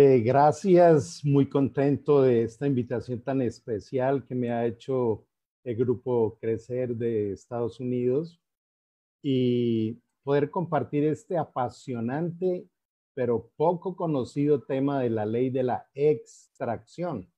[0.00, 5.26] Eh, gracias, muy contento de esta invitación tan especial que me ha hecho
[5.64, 8.40] el grupo Crecer de Estados Unidos
[9.22, 12.68] y poder compartir este apasionante
[13.12, 17.28] pero poco conocido tema de la ley de la extracción.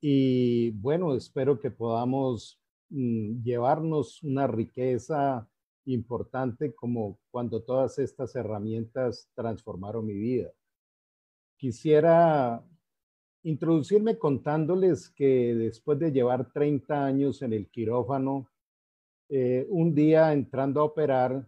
[0.00, 2.60] Y bueno, espero que podamos
[2.90, 5.48] mm, llevarnos una riqueza
[5.86, 10.52] importante como cuando todas estas herramientas transformaron mi vida.
[11.60, 12.64] Quisiera
[13.42, 18.48] introducirme contándoles que después de llevar 30 años en el quirófano,
[19.28, 21.46] eh, un día entrando a operar,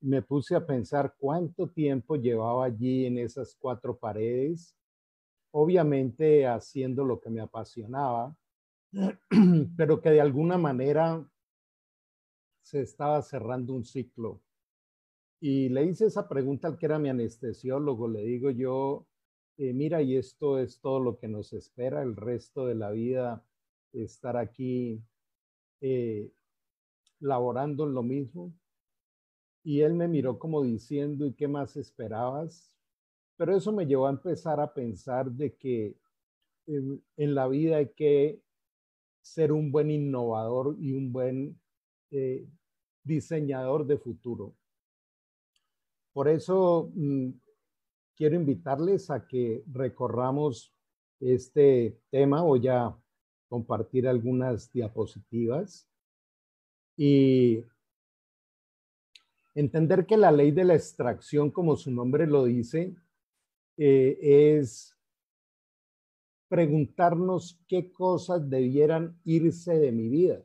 [0.00, 4.74] me puse a pensar cuánto tiempo llevaba allí en esas cuatro paredes,
[5.50, 8.34] obviamente haciendo lo que me apasionaba,
[9.76, 11.22] pero que de alguna manera
[12.62, 14.40] se estaba cerrando un ciclo.
[15.38, 19.06] Y le hice esa pregunta al que era mi anestesiólogo, le digo yo,
[19.56, 23.44] eh, mira, y esto es todo lo que nos espera el resto de la vida,
[23.92, 25.00] estar aquí
[25.80, 26.30] eh,
[27.20, 28.52] laborando en lo mismo.
[29.62, 32.72] Y él me miró como diciendo, ¿y qué más esperabas?
[33.36, 35.96] Pero eso me llevó a empezar a pensar de que
[36.66, 38.40] en, en la vida hay que
[39.22, 41.58] ser un buen innovador y un buen
[42.10, 42.46] eh,
[43.02, 44.54] diseñador de futuro.
[46.12, 47.30] Por eso mm,
[48.16, 50.74] quiero invitarles a que recorramos
[51.20, 52.42] este tema.
[52.42, 52.96] Voy a
[53.48, 55.88] compartir algunas diapositivas
[56.96, 57.64] y
[59.54, 62.94] entender que la ley de la extracción, como su nombre lo dice,
[63.76, 64.18] eh,
[64.58, 64.96] es
[66.48, 70.44] preguntarnos qué cosas debieran irse de mi vida.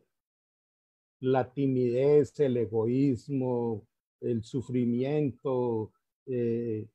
[1.20, 3.86] La timidez, el egoísmo,
[4.22, 5.92] el sufrimiento,
[6.26, 6.88] eh,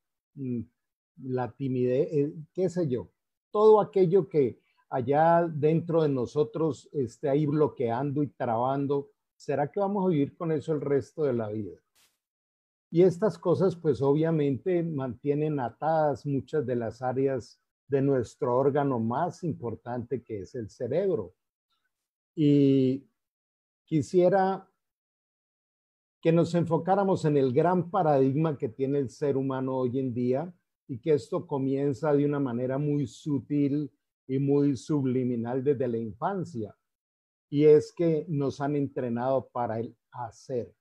[1.22, 3.10] la timidez, eh, qué sé yo,
[3.50, 10.04] todo aquello que allá dentro de nosotros esté ahí bloqueando y trabando, ¿será que vamos
[10.04, 11.78] a vivir con eso el resto de la vida?
[12.90, 19.42] Y estas cosas pues obviamente mantienen atadas muchas de las áreas de nuestro órgano más
[19.42, 21.34] importante que es el cerebro.
[22.36, 23.04] Y
[23.84, 24.68] quisiera
[26.24, 30.50] que nos enfocáramos en el gran paradigma que tiene el ser humano hoy en día
[30.88, 33.92] y que esto comienza de una manera muy sutil
[34.26, 36.74] y muy subliminal desde la infancia.
[37.50, 40.74] Y es que nos han entrenado para el hacer.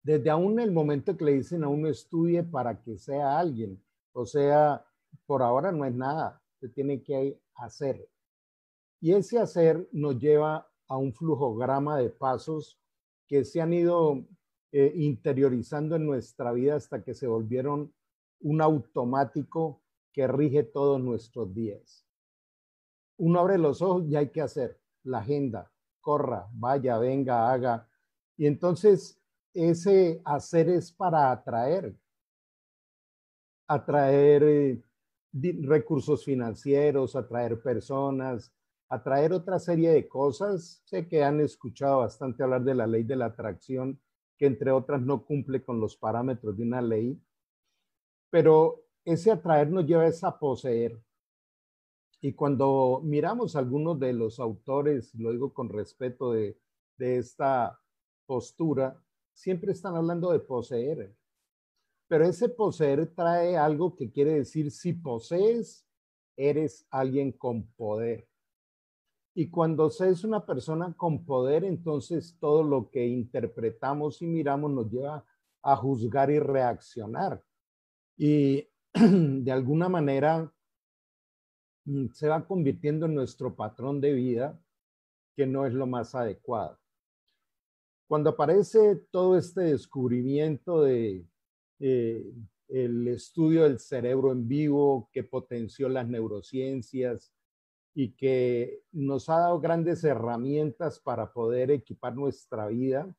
[0.00, 3.82] Desde aún el momento que le dicen a uno estudie para que sea alguien.
[4.12, 4.86] O sea,
[5.26, 8.08] por ahora no es nada, se tiene que hacer.
[9.00, 12.78] Y ese hacer nos lleva a un flujograma de pasos
[13.26, 14.24] que se han ido
[14.72, 17.92] eh, interiorizando en nuestra vida hasta que se volvieron
[18.40, 19.82] un automático
[20.12, 22.06] que rige todos nuestros días.
[23.18, 27.88] Uno abre los ojos y hay que hacer la agenda, corra, vaya, venga, haga.
[28.36, 29.20] Y entonces
[29.54, 31.96] ese hacer es para atraer,
[33.66, 34.82] atraer eh,
[35.32, 38.52] recursos financieros, atraer personas,
[38.88, 40.82] atraer otra serie de cosas.
[40.84, 44.00] Sé que han escuchado bastante hablar de la ley de la atracción,
[44.38, 47.20] que entre otras no cumple con los parámetros de una ley,
[48.30, 51.00] pero ese atraer nos lleva a poseer.
[52.20, 56.58] Y cuando miramos algunos de los autores, lo digo con respeto de,
[56.96, 57.80] de esta
[58.26, 59.00] postura,
[59.32, 61.14] siempre están hablando de poseer.
[62.08, 65.86] Pero ese poseer trae algo que quiere decir, si posees,
[66.36, 68.28] eres alguien con poder.
[69.38, 74.70] Y cuando se es una persona con poder, entonces todo lo que interpretamos y miramos
[74.70, 75.26] nos lleva
[75.62, 77.44] a juzgar y reaccionar.
[78.16, 80.50] Y de alguna manera
[81.84, 84.58] mm, se va convirtiendo en nuestro patrón de vida,
[85.36, 86.78] que no es lo más adecuado.
[88.08, 91.26] Cuando aparece todo este descubrimiento de
[91.80, 92.32] eh,
[92.68, 97.35] el estudio del cerebro en vivo que potenció las neurociencias,
[97.98, 103.10] y que nos ha dado grandes herramientas para poder equipar nuestra vida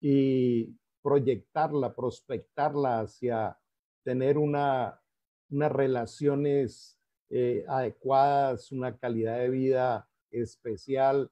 [0.00, 3.56] y proyectarla, prospectarla hacia
[4.02, 5.00] tener una,
[5.48, 6.98] unas relaciones
[7.30, 11.30] eh, adecuadas, una calidad de vida especial,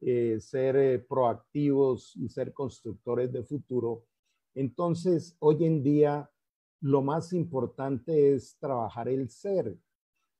[0.00, 4.04] eh, ser eh, proactivos y ser constructores de futuro.
[4.52, 6.28] Entonces, hoy en día,
[6.80, 9.78] lo más importante es trabajar el ser.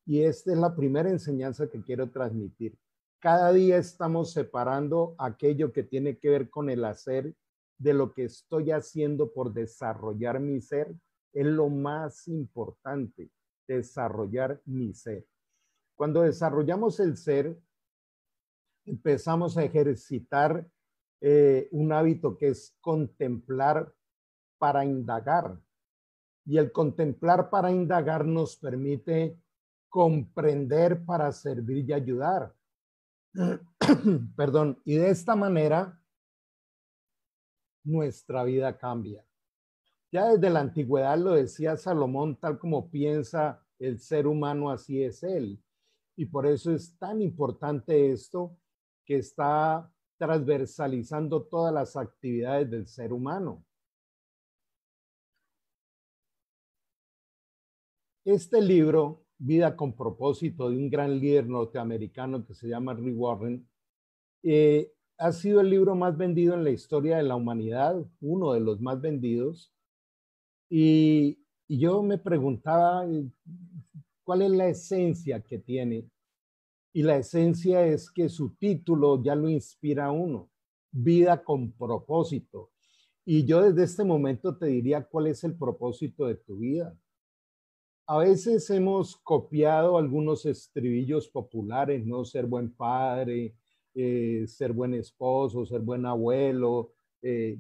[0.06, 2.78] Y esta es la primera enseñanza que quiero transmitir.
[3.18, 7.34] Cada día estamos separando aquello que tiene que ver con el hacer
[7.76, 10.94] de lo que estoy haciendo por desarrollar mi ser.
[11.32, 13.32] Es lo más importante,
[13.66, 15.26] desarrollar mi ser.
[15.96, 17.58] Cuando desarrollamos el ser,
[18.84, 20.64] empezamos a ejercitar
[21.20, 23.92] eh, un hábito que es contemplar
[24.56, 25.58] para indagar.
[26.44, 29.36] Y el contemplar para indagar nos permite
[29.88, 32.54] comprender para servir y ayudar.
[34.36, 36.00] Perdón, y de esta manera
[37.84, 39.24] nuestra vida cambia.
[40.12, 45.22] Ya desde la antigüedad lo decía Salomón, tal como piensa el ser humano, así es
[45.22, 45.62] él.
[46.16, 48.56] Y por eso es tan importante esto
[49.04, 53.64] que está transversalizando todas las actividades del ser humano.
[58.24, 63.68] Este libro, Vida con propósito, de un gran líder norteamericano que se llama Rick Warren,
[64.42, 68.60] eh, ha sido el libro más vendido en la historia de la humanidad, uno de
[68.60, 69.72] los más vendidos.
[70.68, 71.38] Y,
[71.68, 73.28] yo me preguntaba eh,
[74.22, 76.08] cuál es la esencia que tiene
[76.96, 80.48] y la esencia es que su título ya lo inspira uno,
[80.90, 82.70] vida con propósito.
[83.22, 86.96] Y yo desde este momento te diría cuál es el propósito de tu vida.
[88.08, 92.24] A veces hemos copiado algunos estribillos populares, ¿no?
[92.24, 93.56] Ser buen padre,
[93.94, 97.58] eh, ser buen esposo, ser buen abuelo, eh,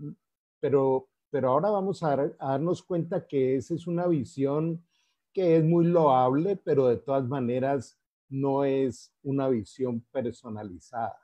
[0.60, 4.84] pero, pero ahora vamos a, a darnos cuenta que esa es una visión
[5.32, 7.98] que es muy loable, pero de todas maneras
[8.28, 11.18] no es una visión personalizada.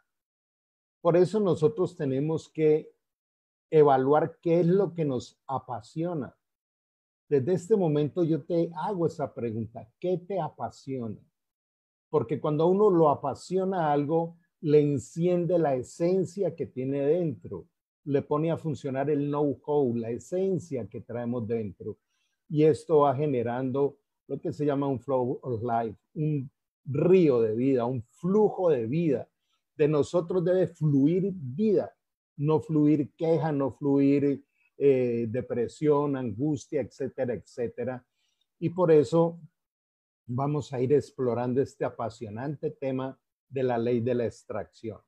[1.00, 2.92] Por eso nosotros tenemos que
[3.70, 6.36] evaluar qué es lo que nos apasiona.
[7.28, 11.18] Desde este momento yo te hago esa pregunta, ¿qué te apasiona?
[12.10, 17.66] Porque cuando uno lo apasiona algo, le enciende la esencia que tiene dentro,
[18.04, 21.98] le pone a funcionar el know-how, la esencia que traemos dentro.
[22.48, 23.98] Y esto va generando
[24.28, 26.50] lo que se llama un flow of life, un
[26.84, 29.28] río de vida, un flujo de vida.
[29.76, 31.94] De nosotros debe fluir vida,
[32.36, 34.44] no fluir queja, no fluir
[34.84, 38.04] eh, depresión, angustia, etcétera, etcétera.
[38.58, 39.38] Y por eso
[40.26, 43.16] vamos a ir explorando este apasionante tema
[43.48, 44.98] de la ley de la extracción.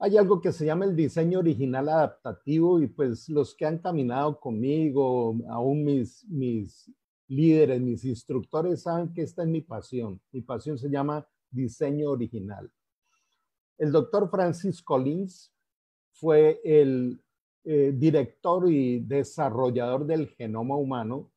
[0.00, 4.40] Hay algo que se llama el diseño original adaptativo y pues los que han caminado
[4.40, 6.92] conmigo, aún mis, mis
[7.28, 10.20] líderes, mis instructores saben que esta es mi pasión.
[10.32, 12.72] Mi pasión se llama diseño original.
[13.78, 15.54] El doctor Francis Collins
[16.10, 17.22] fue el
[17.64, 21.32] eh, director y desarrollador del genoma humano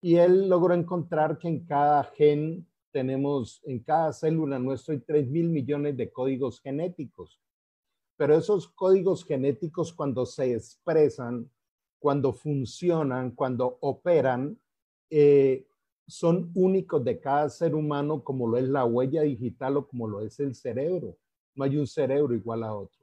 [0.00, 5.28] y él logró encontrar que en cada gen tenemos, en cada célula nuestra hay 3
[5.28, 7.40] mil millones de códigos genéticos.
[8.16, 11.50] Pero esos códigos genéticos cuando se expresan,
[11.98, 14.58] cuando funcionan, cuando operan,
[15.10, 15.66] eh,
[16.06, 20.20] son únicos de cada ser humano, como lo es la huella digital o como lo
[20.20, 21.16] es el cerebro.
[21.54, 22.97] No hay un cerebro igual a otro.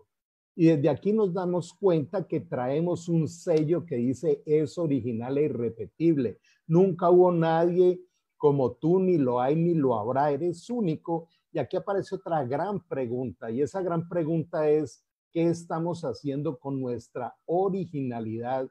[0.55, 5.43] Y desde aquí nos damos cuenta que traemos un sello que dice es original e
[5.43, 6.39] irrepetible.
[6.65, 8.01] Nunca hubo nadie
[8.37, 10.31] como tú, ni lo hay, ni lo habrá.
[10.31, 11.27] Eres único.
[11.51, 13.51] Y aquí aparece otra gran pregunta.
[13.51, 18.69] Y esa gran pregunta es, ¿qué estamos haciendo con nuestra originalidad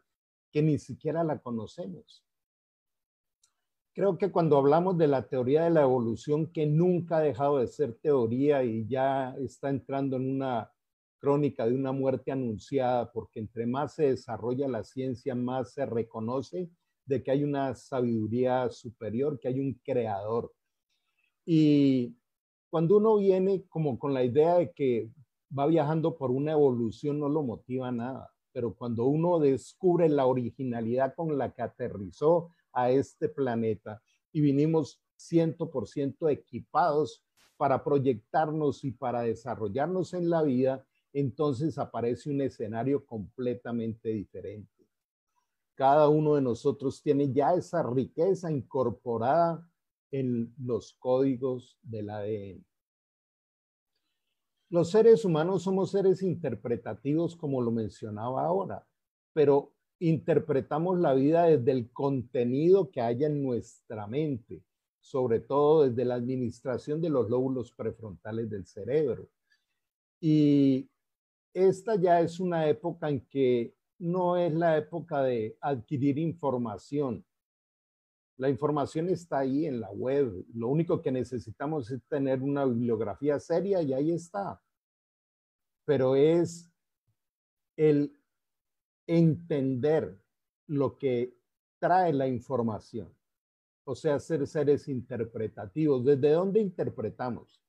[0.51, 2.25] que ni siquiera la conocemos?
[3.93, 7.69] Creo que cuando hablamos de la teoría de la evolución, que nunca ha dejado de
[7.69, 10.74] ser teoría y ya está entrando en una
[11.25, 16.69] crónica de una muerte anunciada, porque entre más se desarrolla la ciencia, más se reconoce
[17.07, 20.53] de que hay una sabiduría superior, que hay un creador.
[21.47, 22.15] Y
[22.69, 25.11] cuando uno viene como con la idea de que
[25.59, 28.31] va viajando por una evolución, no lo motiva nada.
[28.53, 35.03] Pero cuando uno descubre la originalidad con la que aterrizó a este planeta y vinimos
[35.17, 37.25] 100% equipados
[37.57, 44.69] para proyectarnos y para desarrollarnos en la vida, entonces aparece un escenario completamente diferente.
[45.77, 49.67] Cada uno de nosotros tiene ya esa riqueza incorporada
[50.11, 52.65] en los códigos del ADN.
[54.71, 58.85] Los seres humanos somos seres interpretativos, como lo mencionaba ahora,
[59.33, 64.65] pero interpretamos la vida desde el contenido que haya en nuestra mente,
[65.01, 69.29] sobre todo desde la administración de los lóbulos prefrontales del cerebro.
[70.21, 70.89] Y
[71.55, 77.25] esta ya es una época en que no es la época de adquirir información.
[78.37, 80.45] La información está ahí en la web.
[80.53, 84.61] Lo único que necesitamos es tener una bibliografía seria y ahí está.
[85.85, 86.71] Pero es
[87.77, 88.19] el
[89.07, 90.21] entender
[90.67, 91.37] lo que
[91.79, 93.15] trae la información.
[93.85, 96.05] O sea, ser seres interpretativos.
[96.05, 97.64] ¿Desde dónde interpretamos?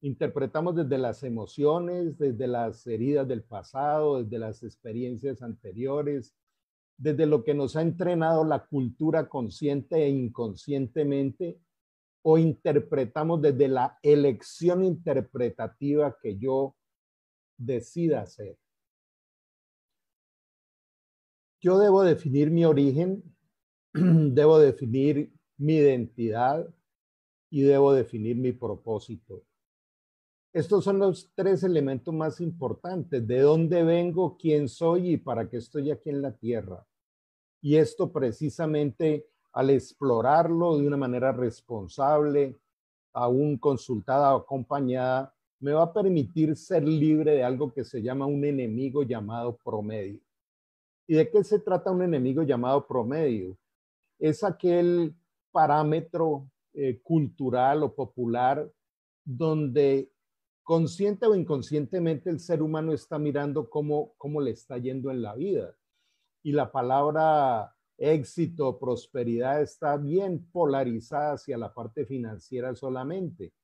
[0.00, 6.36] Interpretamos desde las emociones, desde las heridas del pasado, desde las experiencias anteriores,
[6.96, 11.58] desde lo que nos ha entrenado la cultura consciente e inconscientemente,
[12.22, 16.76] o interpretamos desde la elección interpretativa que yo
[17.56, 18.56] decida hacer.
[21.60, 23.22] Yo debo definir mi origen,
[23.92, 26.68] debo definir mi identidad
[27.50, 29.47] y debo definir mi propósito.
[30.58, 33.24] Estos son los tres elementos más importantes.
[33.24, 34.36] ¿De dónde vengo?
[34.36, 35.12] ¿Quién soy?
[35.12, 36.84] ¿Y para qué estoy aquí en la tierra?
[37.60, 42.56] Y esto precisamente al explorarlo de una manera responsable,
[43.12, 48.26] aún consultada o acompañada, me va a permitir ser libre de algo que se llama
[48.26, 50.18] un enemigo llamado promedio.
[51.06, 53.56] ¿Y de qué se trata un enemigo llamado promedio?
[54.18, 55.14] Es aquel
[55.52, 58.68] parámetro eh, cultural o popular
[59.24, 60.10] donde
[60.68, 65.34] consciente o inconscientemente el ser humano está mirando cómo, cómo le está yendo en la
[65.34, 65.74] vida.
[66.42, 73.54] Y la palabra éxito, prosperidad está bien polarizada hacia la parte financiera solamente.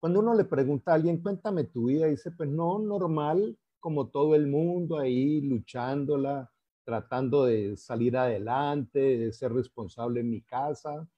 [0.00, 4.34] Cuando uno le pregunta a alguien, cuéntame tu vida, dice, pues no, normal, como todo
[4.34, 6.50] el mundo ahí luchándola,
[6.82, 11.08] tratando de salir adelante, de ser responsable en mi casa.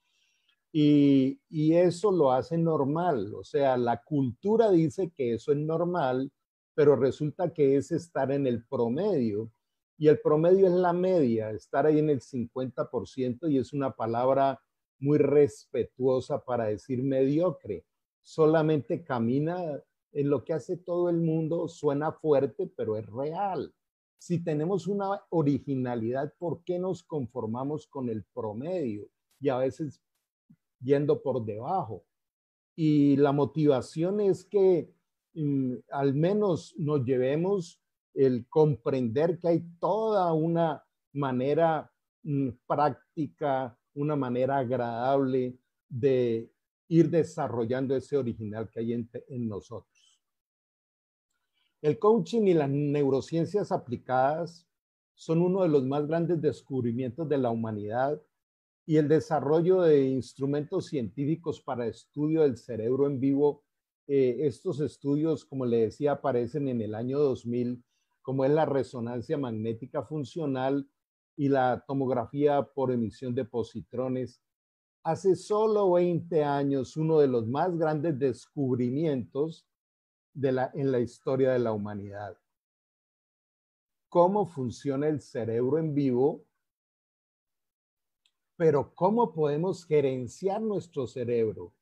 [0.76, 1.38] Y,
[1.72, 3.32] eso lo hace normal.
[3.36, 6.32] O sea, la cultura dice que eso es normal,
[6.74, 9.52] pero resulta que es estar en el promedio.
[9.96, 14.60] Y el promedio es la media, estar ahí en el 50% y es una palabra
[14.98, 17.84] muy respetuosa para decir mediocre.
[18.22, 23.72] Solamente camina en lo que hace todo el mundo suena fuerte, pero es real.
[24.18, 30.02] Si tenemos una originalidad, ¿por qué nos conformamos con el promedio y a veces
[30.84, 32.04] yendo por debajo?
[32.76, 34.92] Y la motivación es que
[35.34, 37.80] mm, al menos nos llevemos
[38.12, 41.90] el comprender que hay toda una manera
[42.22, 46.50] mm, práctica, una manera agradable de
[46.88, 50.20] ir desarrollando ese original que hay en nosotros.
[51.84, 54.66] El coaching y las neurociencias aplicadas
[55.14, 58.20] son uno de los más grandes descubrimientos de la humanidad
[58.86, 63.64] y el desarrollo de instrumentos científicos para estudio del cerebro en vivo.
[64.06, 67.82] Eh, estos estudios, como le decía, aparecen en el año 2000,
[68.20, 70.88] como es la resonancia magnética funcional
[71.36, 74.42] y la tomografía por emisión de positrones.
[75.02, 79.66] Hace solo 20 años, uno de los más grandes descubrimientos
[80.34, 82.36] en la historia de la humanidad.
[84.08, 86.44] Cómo funciona el cerebro en vivo,
[88.56, 91.72] pero cómo podemos gerenciar nuestro cerebro.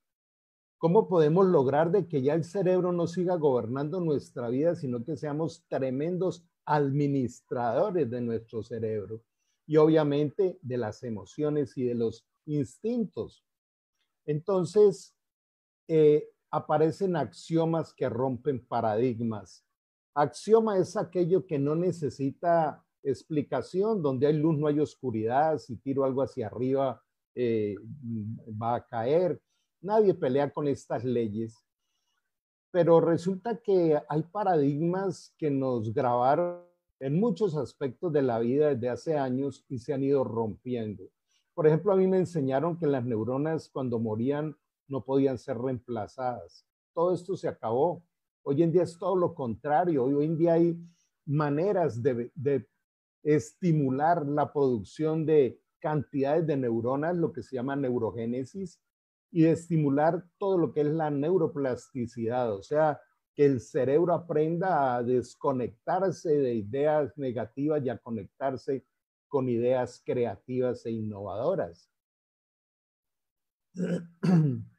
[0.78, 5.16] ¿Cómo podemos lograr de que ya el cerebro no siga gobernando nuestra vida, sino que
[5.16, 9.22] seamos tremendos administradores de nuestro cerebro?
[9.66, 13.44] Y obviamente de las emociones y de los instintos.
[14.26, 15.14] Entonces,
[15.86, 19.64] eh, aparecen axiomas que rompen paradigmas.
[20.14, 26.04] Axioma es aquello que no necesita explicación, donde hay luz no hay oscuridad, si tiro
[26.04, 27.02] algo hacia arriba
[27.34, 27.76] eh,
[28.60, 29.40] va a caer.
[29.80, 31.64] Nadie pelea con estas leyes,
[32.70, 36.62] pero resulta que hay paradigmas que nos grabaron
[37.00, 41.02] en muchos aspectos de la vida desde hace años y se han ido rompiendo.
[41.54, 44.56] Por ejemplo, a mí me enseñaron que las neuronas cuando morían
[44.88, 46.64] no podían ser reemplazadas.
[46.94, 48.04] Todo esto se acabó.
[48.42, 50.04] Hoy en día es todo lo contrario.
[50.04, 50.78] Hoy, en día hay
[51.26, 52.66] maneras de, de
[53.22, 58.80] estimular la producción de cantidades de neuronas, lo que se llama neurogénesis,
[59.30, 63.00] y estimular todo lo que es la neuroplasticidad, o sea,
[63.34, 68.84] que el cerebro aprenda a desconectarse de ideas negativas y a conectarse
[69.26, 71.88] con ideas creativas e innovadoras.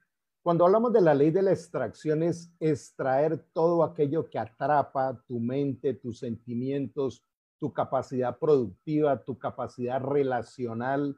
[0.44, 5.40] Cuando hablamos de la ley de la extracción es extraer todo aquello que atrapa tu
[5.40, 7.26] mente, tus sentimientos,
[7.63, 11.15] tu capacidad productiva, tu capacidad relacional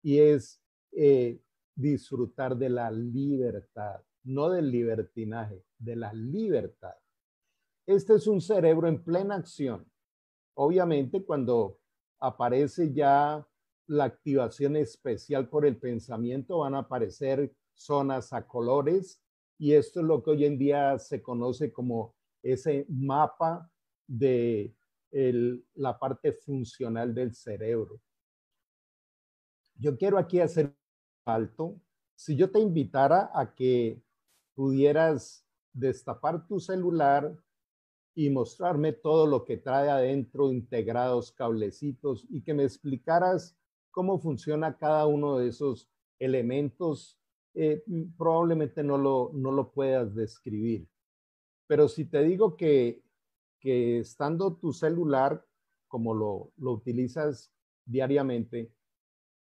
[0.00, 0.62] y es
[0.92, 1.42] eh,
[1.74, 6.94] disfrutar de la libertad, no del libertinaje, de la libertad.
[7.84, 9.90] Este es un cerebro en plena acción.
[10.54, 11.80] Obviamente cuando
[12.20, 13.44] aparece ya
[13.88, 19.20] la activación especial por el pensamiento, van a aparecer zonas a colores
[19.58, 23.68] y esto es lo que hoy en día se conoce como ese mapa
[24.06, 24.77] de
[25.10, 28.00] la parte funcional del cerebro.
[29.74, 30.74] Yo quiero aquí hacer
[31.24, 31.80] alto.
[32.16, 34.02] Si yo te invitara a que
[34.54, 37.32] pudieras destapar tu celular
[38.14, 43.56] y mostrarme todo lo que trae adentro, integrados, cablecitos, y que me explicaras
[43.92, 45.88] cómo funciona cada uno de esos
[46.18, 47.20] elementos,
[47.54, 47.84] eh,
[48.16, 50.88] probablemente no lo, no lo puedas describir.
[51.68, 53.02] Pero si te digo que
[53.60, 55.44] que estando tu celular,
[55.88, 57.52] como lo, lo utilizas
[57.84, 58.72] diariamente,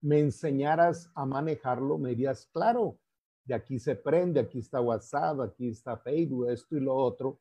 [0.00, 2.98] me enseñaras a manejarlo, me dirías, claro,
[3.44, 7.40] de aquí se prende, aquí está WhatsApp, aquí está Facebook, esto y lo otro,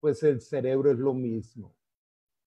[0.00, 1.74] pues el cerebro es lo mismo.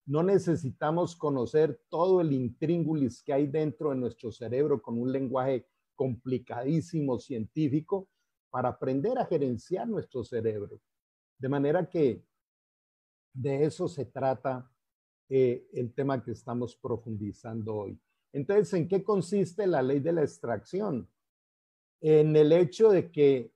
[0.06, 5.68] No necesitamos conocer todo el intríngulis que hay dentro de nuestro cerebro con un lenguaje
[5.96, 8.08] complicadísimo científico
[8.50, 10.82] para aprender a gerenciar nuestro cerebro.
[11.38, 12.24] De manera que
[13.34, 14.70] de eso se trata
[15.30, 18.00] eh, el tema que estamos profundizando hoy.
[18.34, 21.08] Entonces, ¿en qué consiste la ley de la extracción?
[22.02, 23.52] En el hecho de que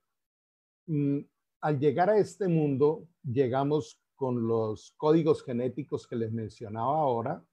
[0.86, 1.20] mm,
[1.60, 7.44] al llegar a este mundo, llegamos con los códigos genéticos que les mencionaba ahora,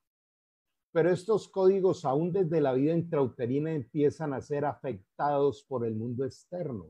[0.92, 6.26] pero estos códigos aún desde la vida intrauterina empiezan a ser afectados por el mundo
[6.26, 6.88] externo.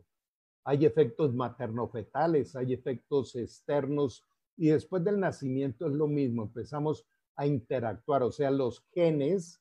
[0.63, 4.25] Hay efectos maternofetales, hay efectos externos
[4.61, 9.59] y después del nacimiento es lo mismo, empezamos a interactuar, o sea, los genes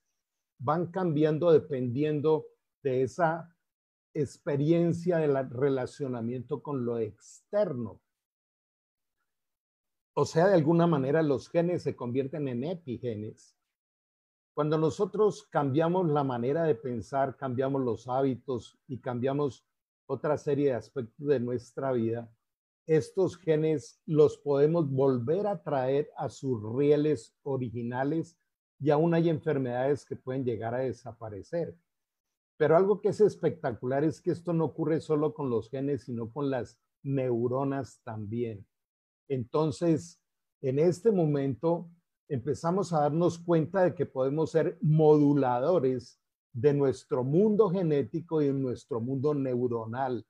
[0.58, 2.44] van cambiando dependiendo
[2.82, 3.56] de esa
[4.12, 8.02] experiencia del relacionamiento con lo externo.
[10.12, 13.56] O sea, de alguna manera los genes se convierten en epigenes.
[14.52, 19.64] Cuando nosotros cambiamos la manera de pensar, cambiamos los hábitos y cambiamos
[20.04, 22.30] otra serie de aspectos de nuestra vida,
[22.90, 28.36] estos genes los podemos volver a traer a sus rieles originales
[28.80, 31.76] y aún hay enfermedades que pueden llegar a desaparecer.
[32.56, 36.32] Pero algo que es espectacular es que esto no ocurre solo con los genes, sino
[36.32, 38.66] con las neuronas también.
[39.28, 40.20] Entonces,
[40.60, 41.88] en este momento
[42.28, 46.20] empezamos a darnos cuenta de que podemos ser moduladores
[46.52, 50.26] de nuestro mundo genético y de nuestro mundo neuronal.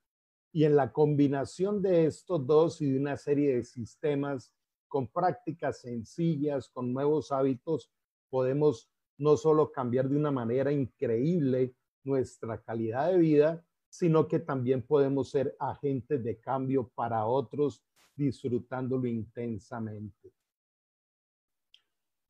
[0.53, 4.53] Y en la combinación de estos dos y de una serie de sistemas
[4.89, 7.93] con prácticas sencillas, con nuevos hábitos,
[8.29, 14.83] podemos no solo cambiar de una manera increíble nuestra calidad de vida, sino que también
[14.83, 17.85] podemos ser agentes de cambio para otros
[18.15, 20.33] disfrutándolo intensamente.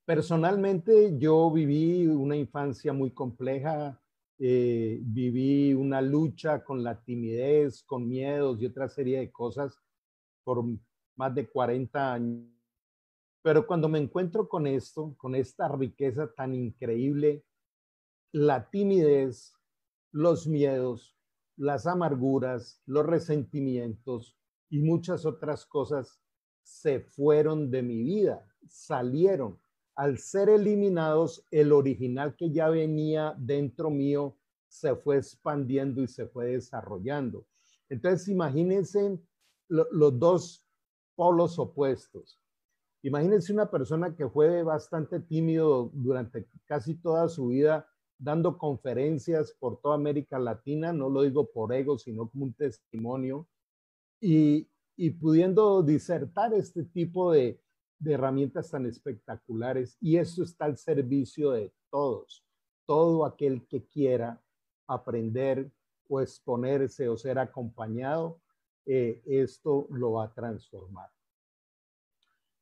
[0.04, 3.99] Personalmente, yo viví una infancia muy compleja,
[4.42, 9.78] eh, viví una lucha con la timidez, con miedos y otra serie de cosas
[10.42, 10.64] por
[11.14, 12.46] más de 40 años.
[13.42, 17.44] Pero cuando me encuentro con esto, con esta riqueza tan increíble,
[18.32, 19.52] la timidez,
[20.10, 21.18] los miedos,
[21.56, 24.38] las amarguras, los resentimientos
[24.70, 26.18] y muchas otras cosas
[26.62, 29.60] se fueron de mi vida, salieron
[30.00, 34.34] al ser eliminados, el original que ya venía dentro mío
[34.66, 37.44] se fue expandiendo y se fue desarrollando.
[37.90, 39.20] Entonces, imagínense
[39.68, 40.66] los dos
[41.14, 42.40] polos opuestos.
[43.02, 47.86] Imagínense una persona que fue bastante tímido durante casi toda su vida,
[48.16, 53.46] dando conferencias por toda América Latina, no lo digo por ego, sino como un testimonio,
[54.18, 57.60] y, y pudiendo disertar este tipo de,
[58.00, 62.44] de herramientas tan espectaculares y eso está al servicio de todos.
[62.86, 64.42] Todo aquel que quiera
[64.88, 65.70] aprender
[66.08, 68.40] o exponerse o ser acompañado,
[68.86, 71.08] eh, esto lo va a transformar.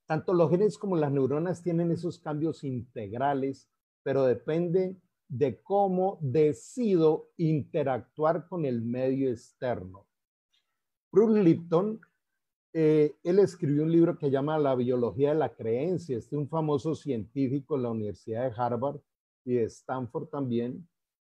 [0.05, 3.70] Tanto los genes como las neuronas tienen esos cambios integrales,
[4.03, 4.96] pero depende
[5.29, 10.07] de cómo decido interactuar con el medio externo.
[11.12, 12.01] Bruce Lipton
[12.81, 16.17] eh, él escribió un libro que llama La biología de la creencia.
[16.17, 19.01] Este es un famoso científico en la Universidad de Harvard
[19.45, 20.88] y de Stanford también,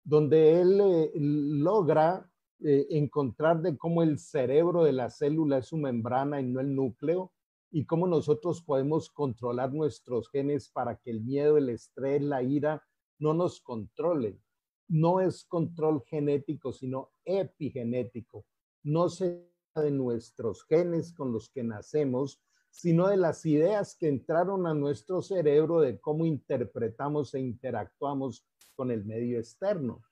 [0.03, 5.77] donde él eh, logra eh, encontrar de cómo el cerebro de la célula es su
[5.77, 7.33] membrana y no el núcleo,
[7.71, 12.83] y cómo nosotros podemos controlar nuestros genes para que el miedo, el estrés, la ira
[13.21, 14.43] no nos controlen.
[14.89, 18.45] No es control genético, sino epigenético.
[18.83, 24.67] No se de nuestros genes con los que nacemos, sino de las ideas que entraron
[24.67, 30.05] a nuestro cerebro de cómo interpretamos e interactuamos con el medio externo.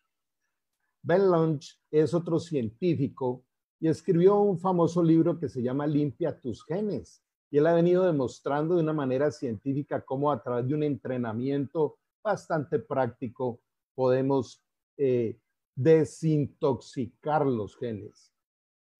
[1.02, 3.44] Ben Lunch es otro científico
[3.78, 7.22] y escribió un famoso libro que se llama Limpia tus genes.
[7.50, 11.98] Y él ha venido demostrando de una manera científica cómo a través de un entrenamiento
[12.24, 13.60] bastante práctico
[13.94, 14.64] podemos
[14.96, 15.38] eh,
[15.76, 18.32] desintoxicar los genes.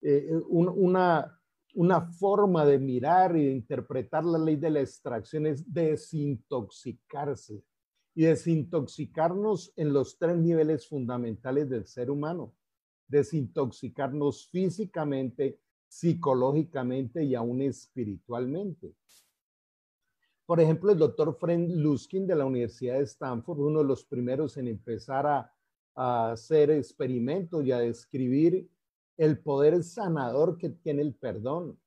[0.09, 1.37] Eh, una,
[1.75, 7.65] una forma de mirar y de interpretar la ley de la extracción es desintoxicarse
[8.15, 12.55] y desintoxicarnos en los tres niveles fundamentales del ser humano.
[13.09, 18.95] Desintoxicarnos físicamente, psicológicamente y aún espiritualmente.
[20.47, 24.57] Por ejemplo, el doctor Fred Luskin de la Universidad de Stanford, uno de los primeros
[24.57, 25.53] en empezar a,
[25.97, 28.71] a hacer experimentos y a describir
[29.17, 31.79] el poder sanador que tiene el perdón.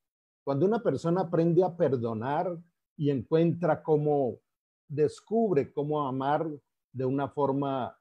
[0.44, 2.58] Cuando una persona aprende a perdonar
[2.98, 4.40] y encuentra cómo
[4.88, 6.50] descubre cómo amar
[6.92, 7.96] de una forma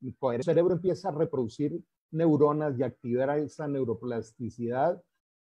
[0.00, 5.02] el cerebro empieza a reproducir neuronas y activar esa neuroplasticidad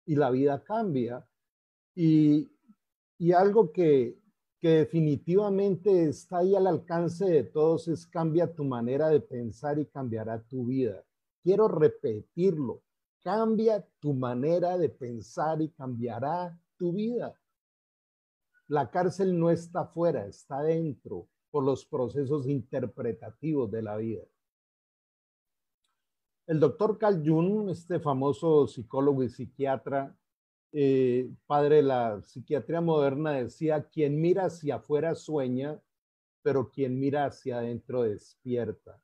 [0.07, 1.27] y la vida cambia.
[1.95, 2.49] Y,
[3.19, 4.17] y algo que,
[4.61, 9.87] que definitivamente está ahí al alcance de todos es cambia tu manera de pensar y
[9.87, 11.05] cambiará tu vida.
[11.43, 12.83] Quiero repetirlo,
[13.23, 17.39] cambia tu manera de pensar y cambiará tu vida.
[18.67, 24.23] La cárcel no está fuera, está dentro por los procesos interpretativos de la vida.
[26.47, 30.17] El doctor Carl Jung, este famoso psicólogo y psiquiatra,
[30.73, 35.81] eh, padre la psiquiatría moderna, decía, quien mira hacia afuera sueña,
[36.43, 39.01] pero quien mira hacia adentro despierta.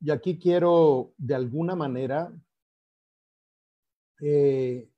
[0.00, 2.32] Y aquí quiero, de alguna manera,
[4.20, 4.88] eh,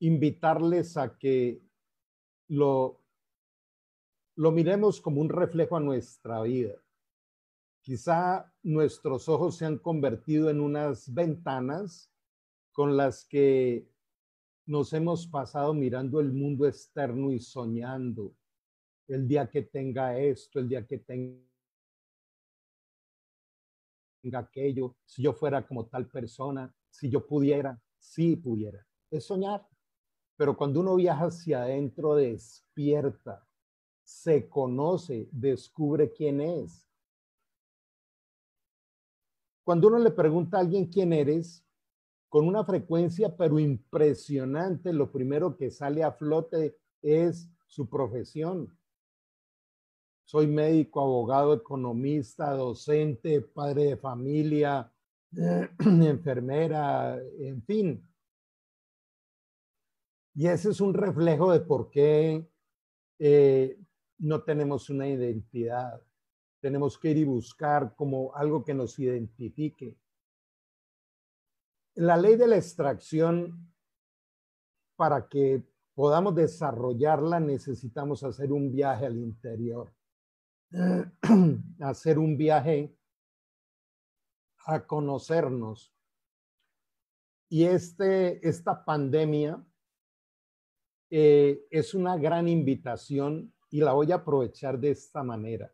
[0.00, 1.60] invitarles a que
[2.48, 3.00] lo,
[4.36, 6.74] lo miremos como un reflejo a nuestra vida.
[7.80, 12.12] Quizá nuestros ojos se han convertido en unas ventanas
[12.78, 13.90] con las que
[14.64, 18.36] nos hemos pasado mirando el mundo externo y soñando
[19.08, 21.42] el día que tenga esto, el día que tenga
[24.32, 28.86] aquello, si yo fuera como tal persona, si yo pudiera, si pudiera.
[29.10, 29.66] Es soñar.
[30.36, 33.44] Pero cuando uno viaja hacia adentro, despierta,
[34.04, 36.88] se conoce, descubre quién es.
[39.64, 41.67] Cuando uno le pregunta a alguien quién eres,
[42.28, 48.76] con una frecuencia pero impresionante, lo primero que sale a flote es su profesión.
[50.24, 54.92] Soy médico, abogado, economista, docente, padre de familia,
[55.78, 58.06] enfermera, en fin.
[60.34, 62.46] Y ese es un reflejo de por qué
[63.18, 63.78] eh,
[64.18, 66.00] no tenemos una identidad.
[66.60, 69.96] Tenemos que ir y buscar como algo que nos identifique
[71.98, 73.74] la ley de la extracción,
[74.94, 79.92] para que podamos desarrollarla, necesitamos hacer un viaje al interior,
[81.80, 82.96] hacer un viaje
[84.66, 85.92] a conocernos.
[87.48, 89.60] Y este, esta pandemia
[91.10, 95.72] eh, es una gran invitación y la voy a aprovechar de esta manera.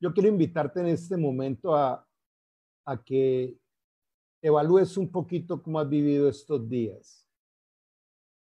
[0.00, 2.06] Yo quiero invitarte en este momento a,
[2.84, 3.58] a que
[4.46, 7.28] evalúes un poquito cómo has vivido estos días.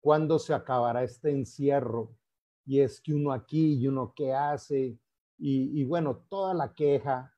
[0.00, 2.16] ¿Cuándo se acabará este encierro?
[2.64, 4.96] Y es que uno aquí y uno qué hace.
[5.38, 7.34] Y, bueno, toda la queja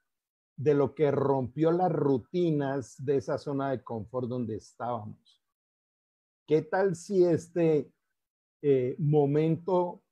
[0.56, 5.42] de lo que rompió las rutinas de esa zona de confort donde estábamos.
[6.46, 7.90] ¿Qué tal si este
[8.60, 10.02] eh, momento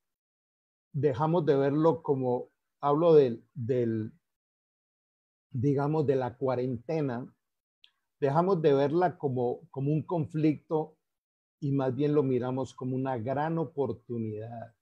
[0.93, 2.49] dejamos de verlo como,
[2.81, 3.45] hablo del,
[5.51, 7.31] digamos, de la cuarentena,
[8.21, 10.97] dejamos de verla como, como un conflicto
[11.61, 14.75] y más bien lo miramos como una gran oportunidad.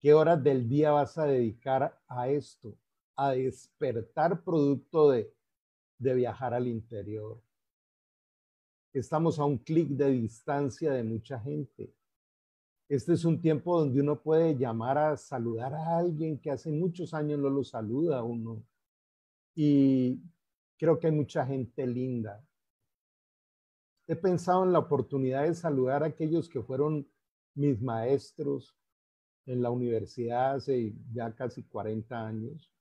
[0.00, 2.76] ¿Qué horas del día vas a dedicar a esto?
[3.16, 5.32] A despertar producto de,
[5.98, 7.40] de viajar al interior.
[8.92, 11.94] Estamos a un clic de distancia de mucha gente.
[12.88, 17.14] Este es un tiempo donde uno puede llamar a saludar a alguien que hace muchos
[17.14, 18.64] años no lo saluda a uno.
[19.54, 20.18] Y
[20.80, 22.42] creo que hay mucha gente linda.
[24.08, 27.06] he pensado en la oportunidad de saludar a aquellos que fueron
[27.54, 28.74] mis maestros
[29.46, 32.72] en la universidad hace ya casi 40 años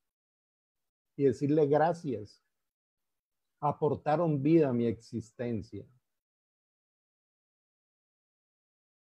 [1.18, 2.42] y decirle gracias.
[3.60, 5.86] Aportaron vida a mi existencia.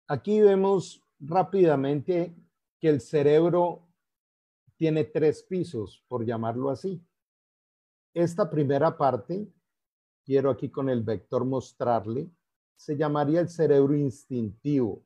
[0.06, 2.36] Aquí vemos rápidamente
[2.78, 3.88] que el cerebro
[4.76, 7.02] tiene tres pisos, por llamarlo así.
[8.14, 9.50] Esta primera parte,
[10.22, 12.30] quiero aquí con el vector mostrarle,
[12.76, 15.02] se llamaría el cerebro instintivo.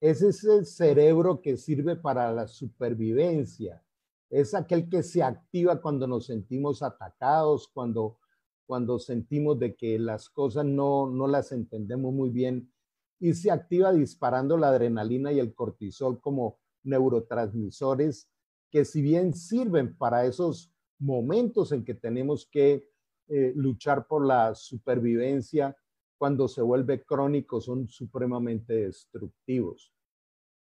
[0.00, 3.82] Ese es el cerebro que sirve para la supervivencia.
[4.30, 8.18] Es aquel que se activa cuando nos sentimos atacados, cuando,
[8.66, 12.72] cuando sentimos de que las cosas no, no las entendemos muy bien
[13.18, 18.28] y se activa disparando la adrenalina y el cortisol como neurotransmisores
[18.70, 22.88] que si bien sirven para esos momentos en que tenemos que
[23.28, 25.76] eh, luchar por la supervivencia,
[26.16, 29.92] cuando se vuelve crónico son supremamente destructivos.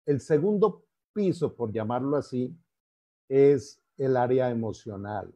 [0.07, 2.57] El segundo piso, por llamarlo así,
[3.29, 5.35] es el área emocional.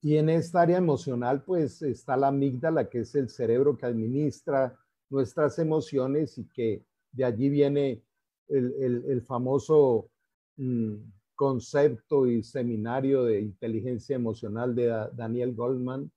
[0.00, 4.78] Y en esta área emocional, pues está la amígdala, que es el cerebro que administra
[5.10, 8.02] nuestras emociones y que de allí viene
[8.48, 10.10] el, famoso
[10.56, 10.94] mm,
[11.38, 16.10] concepto y seminario de inteligencia emocional de Daniel Goldman,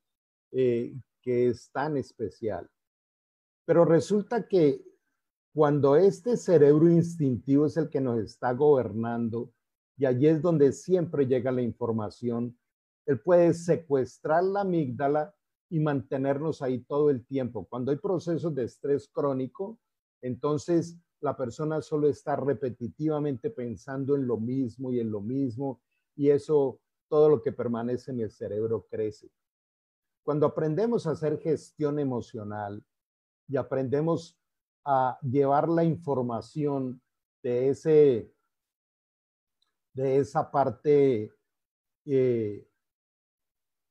[0.52, 2.68] eh, que es tan especial.
[3.64, 4.84] Pero resulta que
[5.54, 9.52] cuando este cerebro instintivo es el que nos está gobernando,
[9.96, 12.58] y allí es donde siempre llega la información,
[13.06, 15.36] él puede secuestrar la amígdala
[15.70, 17.68] y mantenernos ahí todo el tiempo.
[17.70, 19.78] Cuando hay procesos de estrés crónico,
[20.24, 25.80] entonces la persona solo está repetitivamente pensando en lo mismo y en lo mismo,
[26.16, 29.30] y eso, todo lo que permanece en el cerebro crece.
[30.24, 32.84] Cuando aprendemos a hacer gestión emocional
[33.48, 34.38] y aprendemos
[34.84, 37.02] a llevar la información
[37.44, 38.34] de ese
[39.94, 41.34] de esa parte
[42.06, 42.66] eh,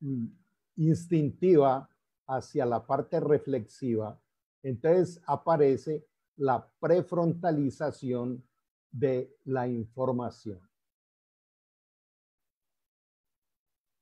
[0.00, 0.28] Mm,
[0.76, 1.86] instintiva
[2.26, 4.18] hacia la parte reflexiva,
[4.62, 6.06] entonces aparece
[6.40, 8.42] la prefrontalización
[8.90, 10.58] de la información.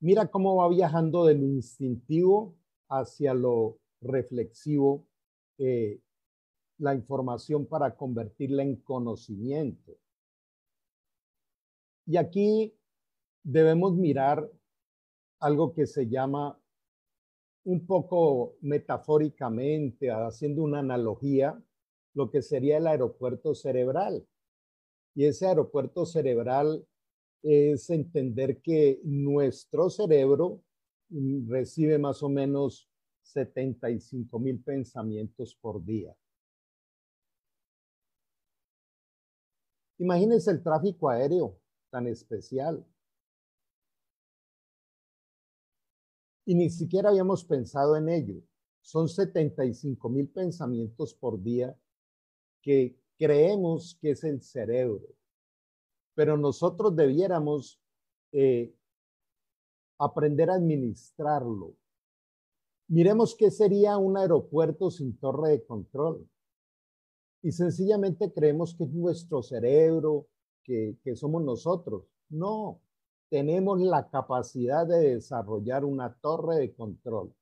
[0.01, 2.55] Mira cómo va viajando del instintivo
[2.89, 5.05] hacia lo reflexivo
[5.59, 6.01] eh,
[6.79, 9.99] la información para convertirla en conocimiento.
[12.07, 12.73] Y aquí
[13.43, 14.49] debemos mirar
[15.41, 16.57] algo que se llama
[17.65, 21.61] un poco metafóricamente, haciendo una analogía,
[22.15, 24.27] lo que sería el aeropuerto cerebral.
[25.15, 26.87] Y ese aeropuerto cerebral
[27.43, 30.63] es entender que nuestro cerebro
[31.47, 32.89] recibe más o menos
[33.23, 36.15] 75 mil pensamientos por día.
[39.99, 41.59] Imagínense el tráfico aéreo
[41.91, 42.85] tan especial.
[46.49, 48.43] y ni siquiera habíamos pensado en ello.
[48.81, 51.77] Son 75 mil pensamientos por día
[52.63, 55.07] que creemos que es el cerebro,
[56.15, 57.81] pero nosotros debiéramos
[58.33, 58.75] eh,
[59.99, 61.75] aprender a administrarlo.
[62.89, 66.27] Miremos qué sería un aeropuerto sin torre de control.
[67.43, 70.27] Y sencillamente creemos que es nuestro cerebro,
[70.65, 72.05] que, que somos nosotros.
[72.29, 72.81] No,
[73.29, 77.33] tenemos la capacidad de desarrollar una torre de control.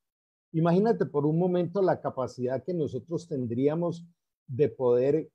[0.52, 4.04] Imagínate por un momento la capacidad que nosotros tendríamos
[4.46, 5.30] de poder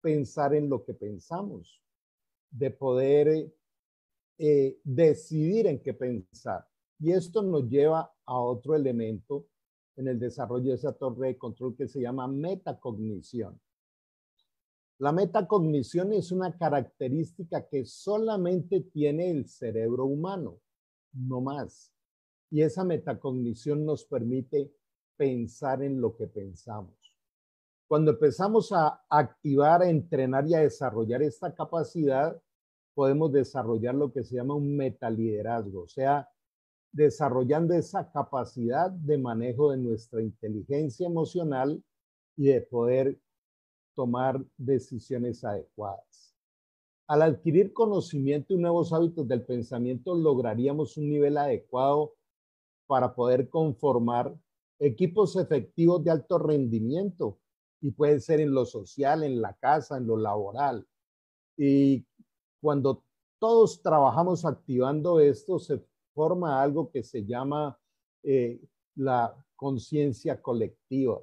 [0.00, 1.82] pensar en lo que pensamos,
[2.50, 3.52] de poder
[4.38, 6.66] eh, decidir en qué pensar.
[6.98, 9.46] Y esto nos lleva a otro elemento
[9.96, 13.60] en el desarrollo de esa torre de control que se llama metacognición.
[14.98, 20.60] La metacognición es una característica que solamente tiene el cerebro humano,
[21.12, 21.92] no más.
[22.50, 24.72] Y esa metacognición nos permite
[25.16, 27.05] pensar en lo que pensamos.
[27.88, 32.36] Cuando empezamos a activar, a entrenar y a desarrollar esta capacidad,
[32.94, 36.28] podemos desarrollar lo que se llama un metaliderazgo, o sea,
[36.92, 41.80] desarrollando esa capacidad de manejo de nuestra inteligencia emocional
[42.36, 43.20] y de poder
[43.94, 46.34] tomar decisiones adecuadas.
[47.06, 52.14] Al adquirir conocimiento y nuevos hábitos del pensamiento, lograríamos un nivel adecuado
[52.88, 54.34] para poder conformar
[54.80, 57.38] equipos efectivos de alto rendimiento
[57.86, 60.84] y puede ser en lo social, en la casa, en lo laboral.
[61.56, 62.04] Y
[62.60, 63.04] cuando
[63.38, 65.80] todos trabajamos activando esto, se
[66.12, 67.78] forma algo que se llama
[68.24, 68.60] eh,
[68.96, 71.20] la conciencia colectiva,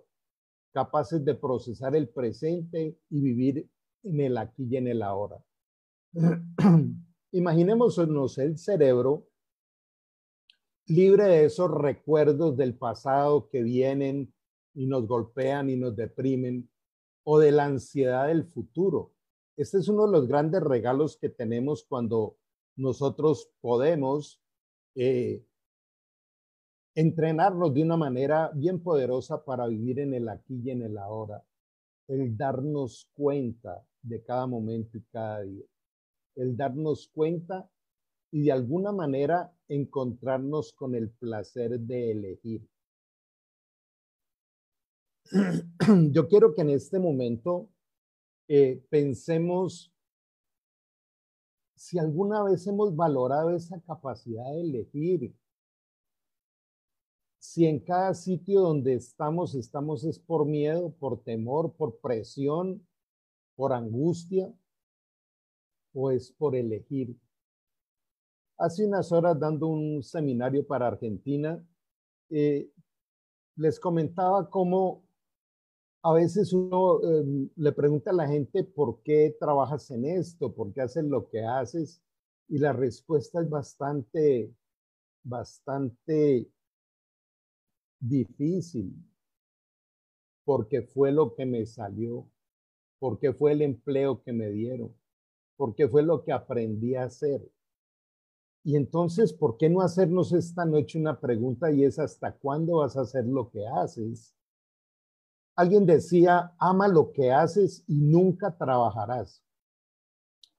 [0.72, 3.70] capaces de procesar el presente y vivir
[4.04, 5.44] en el aquí y en el ahora.
[7.34, 9.28] Imaginémonos el cerebro
[10.86, 14.34] libre de esos recuerdos del pasado que vienen
[14.74, 16.70] y nos golpean y nos deprimen,
[17.24, 19.14] o de la ansiedad del futuro.
[19.56, 22.38] Este es uno de los grandes regalos que tenemos cuando
[22.76, 24.42] nosotros podemos
[24.96, 25.46] eh,
[26.96, 31.44] entrenarnos de una manera bien poderosa para vivir en el aquí y en el ahora,
[32.08, 35.66] el darnos cuenta de cada momento y cada día,
[36.36, 37.70] el darnos cuenta
[38.32, 42.68] y de alguna manera encontrarnos con el placer de elegir.
[46.12, 47.70] Yo quiero que en este momento
[48.48, 49.94] eh, pensemos
[51.76, 55.36] si alguna vez hemos valorado esa capacidad de elegir,
[57.40, 62.88] si en cada sitio donde estamos, estamos es por miedo, por temor, por presión,
[63.56, 64.54] por angustia,
[65.94, 67.18] o es por elegir.
[68.58, 71.62] Hace unas horas dando un seminario para Argentina,
[72.30, 72.72] eh,
[73.56, 75.03] les comentaba cómo
[76.04, 80.74] a veces uno em, le pregunta a la gente por qué trabajas en esto, por
[80.74, 82.02] qué haces lo que haces,
[82.50, 84.54] y la respuesta es bastante,
[85.24, 86.50] bastante
[88.02, 88.94] difícil,
[90.44, 92.28] porque fue lo que me salió,
[93.00, 94.94] porque fue el empleo que me dieron,
[95.56, 97.50] porque fue lo que aprendí a hacer.
[98.66, 102.98] Y entonces, ¿por qué no hacernos esta noche una pregunta y es hasta cuándo vas
[102.98, 104.36] a hacer lo que haces?
[105.56, 109.44] Alguien decía, ama lo que haces y nunca trabajarás.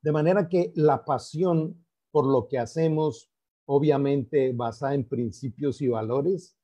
[0.02, 3.28] De manera que la pasión por lo que hacemos,
[3.66, 6.56] obviamente basada en principios y valores,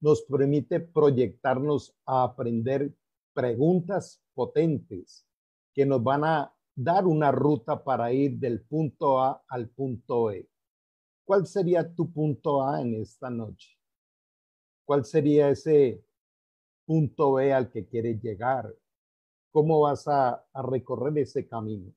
[0.00, 2.92] nos permite proyectarnos a aprender
[3.32, 5.26] preguntas potentes
[5.74, 10.48] que nos van a dar una ruta para ir del punto A al punto E.
[11.24, 13.78] ¿Cuál sería tu punto A en esta noche?
[14.84, 16.05] ¿Cuál sería ese
[16.86, 18.74] punto B al que quieres llegar?
[19.50, 21.92] ¿Cómo vas a, recorrer ese camino?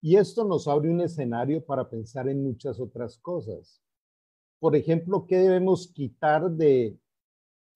[0.00, 3.82] Y esto nos abre un escenario para pensar en muchas otras cosas.
[4.58, 6.98] Por ejemplo, ¿qué debemos quitar de,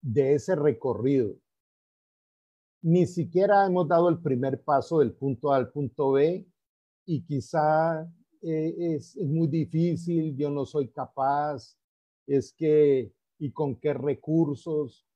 [0.01, 1.35] de ese recorrido?
[2.83, 6.47] Ni siquiera hemos dado el primer paso del punto A al punto B
[7.07, 8.03] y quizá
[8.43, 11.77] eh, es, es muy difícil, yo no soy capaz,
[12.27, 15.07] es que, ¿y con qué recursos?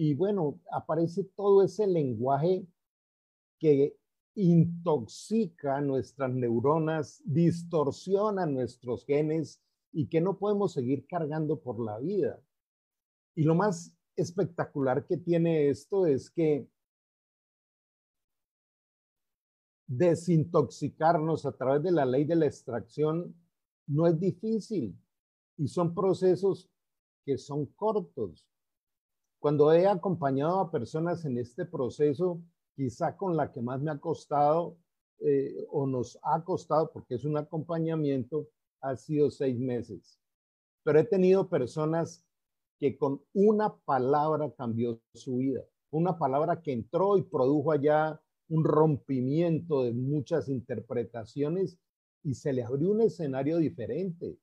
[0.00, 2.64] Y bueno, aparece todo ese lenguaje
[3.58, 3.96] que
[4.36, 12.40] intoxica nuestras neuronas, distorsiona nuestros genes y que no podemos seguir cargando por la vida.
[13.34, 16.68] Y lo más espectacular que tiene esto es que
[19.88, 23.34] desintoxicarnos a través de la ley de la extracción
[23.88, 24.96] no es difícil
[25.56, 26.70] y son procesos
[27.24, 28.48] que son cortos.
[29.38, 32.40] Cuando he acompañado a personas en este proceso,
[32.74, 34.76] quizá con la que más me ha costado
[35.20, 38.48] eh, o nos ha costado, porque es un acompañamiento,
[38.80, 40.18] ha sido seis meses.
[40.84, 42.24] Pero he tenido personas
[42.78, 48.64] que con una palabra cambió su vida, una palabra que entró y produjo allá un
[48.64, 51.78] rompimiento de muchas interpretaciones
[52.22, 54.38] y se le abrió un escenario diferente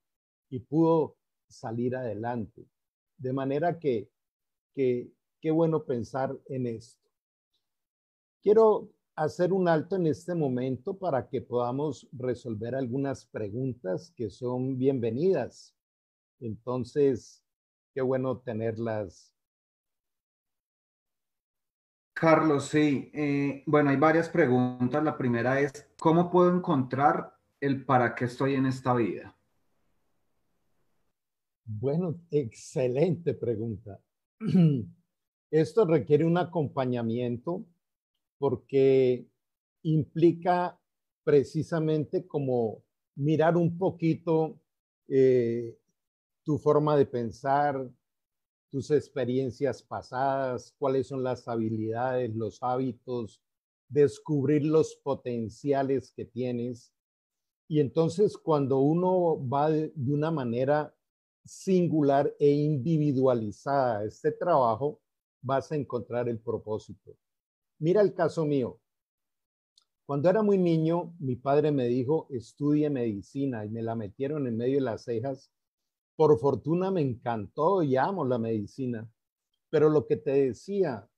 [0.49, 1.15] y pudo
[1.47, 2.65] salir adelante.
[3.17, 4.09] De manera que,
[4.75, 5.09] que
[5.41, 7.09] qué bueno pensar en esto.
[8.41, 14.77] Quiero hacer un alto en este momento para que podamos resolver algunas preguntas que son
[14.77, 15.73] bienvenidas.
[16.39, 17.43] Entonces,
[17.93, 19.33] qué bueno tenerlas.
[22.13, 23.09] Carlos, sí.
[23.13, 25.03] Eh, bueno, hay varias preguntas.
[25.03, 29.35] La primera es, ¿cómo puedo encontrar el para qué estoy en esta vida?
[31.65, 33.99] Bueno, excelente pregunta.
[35.51, 37.65] Esto requiere un acompañamiento
[38.37, 39.27] porque
[39.83, 40.79] implica
[41.23, 42.83] precisamente como
[43.15, 44.59] mirar un poquito
[45.07, 45.77] eh,
[46.43, 47.89] tu forma de pensar,
[48.69, 53.41] tus experiencias pasadas, cuáles son las habilidades, los hábitos,
[53.87, 56.93] descubrir los potenciales que tienes.
[57.67, 60.93] Y entonces cuando uno va de, una manera
[61.45, 64.99] singular e individualizada este trabajo,
[65.41, 67.15] vas a encontrar el propósito.
[67.79, 68.79] Mira el caso mío.
[70.05, 74.57] Cuando era muy niño, mi padre me dijo, estudie medicina y me la metieron en
[74.57, 75.51] medio de las cejas.
[76.15, 79.09] Por fortuna me encantó y amo la medicina,
[79.69, 81.09] Pero lo que te decía,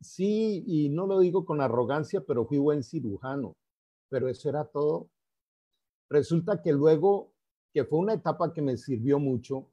[0.00, 3.56] sí, y no lo digo con arrogancia, pero fui buen cirujano,
[4.08, 5.08] pero eso era todo.
[6.10, 7.32] Resulta que luego,
[7.72, 9.70] que fue una etapa que me sirvió mucho,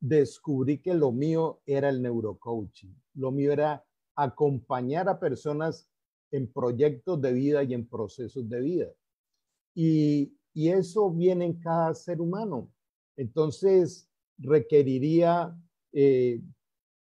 [0.00, 2.94] descubrí que lo mío era el neurocoaching.
[3.14, 3.84] Lo mío era
[4.14, 5.88] acompañar a personas
[6.30, 8.88] en proyectos de vida y en procesos de vida.
[9.74, 12.68] Y, eso viene en cada ser humano.
[13.16, 15.56] Entonces, requeriría
[15.92, 16.42] eh,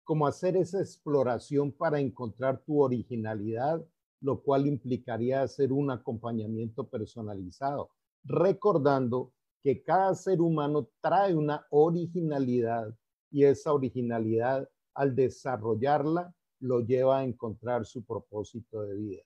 [0.03, 3.87] como hacer esa exploración para encontrar tu originalidad,
[4.21, 7.91] lo cual implicaría hacer un acompañamiento personalizado,
[8.25, 9.33] recordando
[9.65, 12.95] que cada ser humano trae una originalidad
[13.31, 19.23] y esa originalidad al desarrollarla lo lleva a encontrar su propósito de vida.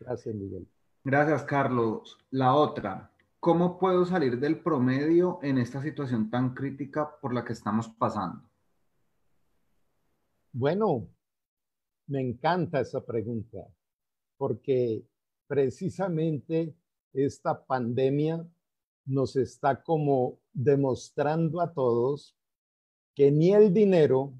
[0.00, 0.66] Gracias, Miguel.
[1.04, 2.18] Gracias, Carlos.
[2.30, 7.52] La otra, ¿cómo puedo salir del promedio en esta situación tan crítica por la que
[7.52, 8.48] estamos pasando?
[10.52, 11.06] Bueno,
[12.06, 13.58] me encanta esa pregunta,
[14.38, 15.04] porque
[15.46, 16.74] precisamente
[17.12, 18.46] esta pandemia
[19.04, 22.36] nos está como demostrando a todos
[23.14, 24.34] que ni el dinero,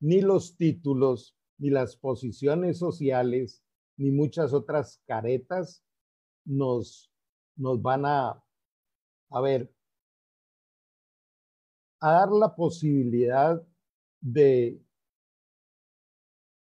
[0.00, 3.62] ni los títulos, ni las posiciones sociales,
[3.96, 5.84] ni muchas otras caretas
[6.44, 7.10] nos,
[7.56, 8.42] nos van a,
[9.30, 9.72] a ver,
[12.00, 13.62] a dar la posibilidad
[14.20, 14.82] de,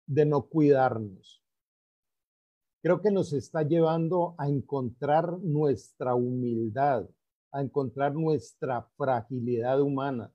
[0.07, 1.46] de no cuidarnos.
[2.87, 7.11] Creo que nos está llevando a encontrar nuestra humildad,
[7.51, 10.32] a encontrar nuestra fragilidad humana.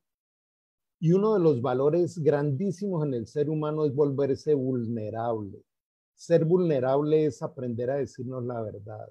[1.00, 5.64] Y uno de los valores grandísimos en el ser humano es volverse vulnerable.
[6.14, 9.10] Ser vulnerable es aprender a decirnos la verdad,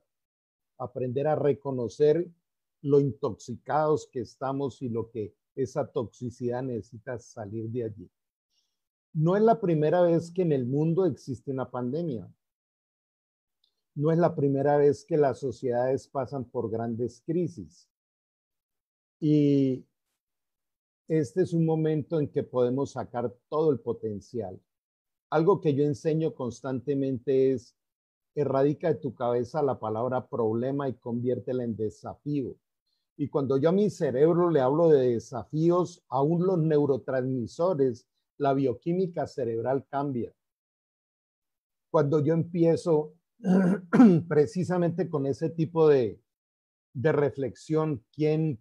[0.76, 2.30] aprender a reconocer
[2.82, 8.11] lo intoxicados que estamos y lo que esa toxicidad necesita salir de allí.
[9.14, 12.30] No es la primera vez que en el mundo existe una pandemia.
[13.95, 17.88] No es la primera vez que las sociedades pasan por grandes crisis.
[19.20, 19.84] Y
[21.09, 24.61] este es un momento en que podemos sacar todo el potencial.
[25.30, 27.76] Algo que yo enseño constantemente es,
[28.34, 32.57] erradica de tu cabeza la palabra problema y conviértela en desafío.
[33.16, 38.07] Y cuando yo a mi cerebro le hablo de desafíos, aún los neurotransmisores,
[38.38, 40.32] la bioquímica cerebral cambia.
[41.91, 43.14] Cuando yo empiezo
[44.28, 46.20] precisamente con ese tipo de,
[46.93, 48.61] de reflexión, ¿quién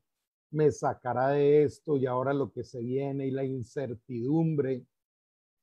[0.51, 4.85] me sacará de esto y ahora lo que se viene y la incertidumbre.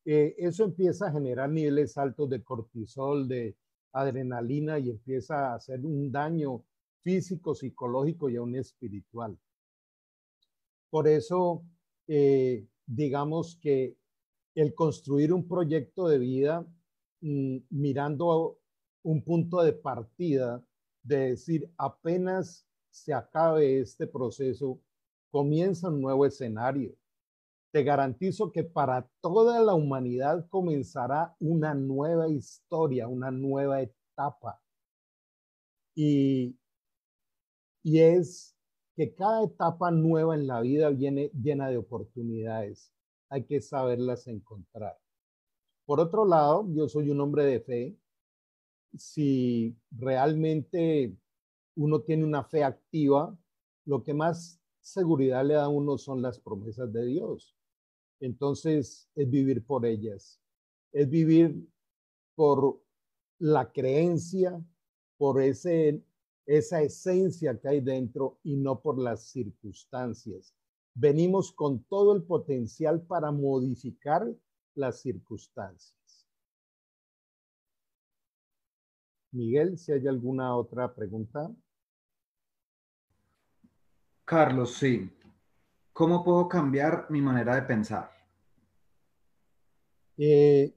[0.05, 3.55] Eh, eso empieza a generar niveles altos de cortisol, de
[3.91, 6.63] adrenalina y empieza a hacer un daño
[7.01, 9.37] físico, psicológico y aún espiritual.
[10.89, 11.63] Por eso,
[12.07, 13.97] eh, digamos que
[14.55, 16.65] el construir un proyecto de vida
[17.21, 18.59] mm, mirando
[19.07, 20.61] un punto de partida,
[21.01, 24.81] de decir, apenas se acabe este proceso,
[25.31, 26.93] comienza un nuevo escenario.
[27.71, 34.61] Te garantizo que para toda la humanidad comenzará una nueva historia, una nueva etapa.
[35.95, 36.57] Y,
[37.83, 38.57] y es
[38.97, 42.91] que cada etapa nueva en la vida viene llena de oportunidades.
[43.29, 44.97] Hay que saberlas encontrar.
[45.85, 47.97] Por otro lado, yo soy un hombre de fe.
[48.95, 51.15] Si realmente
[51.75, 53.37] uno tiene una fe activa,
[53.85, 57.55] lo que más seguridad le da a uno son las promesas de Dios.
[58.19, 60.41] Entonces, es vivir por ellas,
[60.91, 61.67] es vivir
[62.35, 62.81] por
[63.39, 64.63] la creencia,
[65.17, 66.03] por ese,
[66.45, 70.55] esa esencia que hay dentro y no por las circunstancias.
[70.95, 74.27] Venimos con todo el potencial para modificar
[74.73, 75.95] las circunstancias.
[79.31, 81.51] Miguel, si hay alguna otra pregunta.
[84.25, 85.09] Carlos, sí.
[85.93, 88.11] ¿Cómo puedo cambiar mi manera de pensar?
[90.17, 90.73] Eh,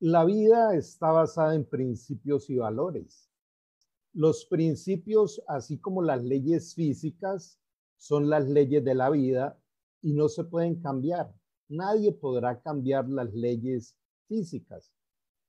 [0.00, 3.30] la vida está basada en principios y valores.
[4.12, 7.58] Los principios, así como las leyes físicas,
[7.96, 9.58] son las leyes de la vida
[10.02, 11.34] y no se pueden cambiar.
[11.68, 13.96] Nadie podrá cambiar las leyes
[14.28, 14.95] físicas.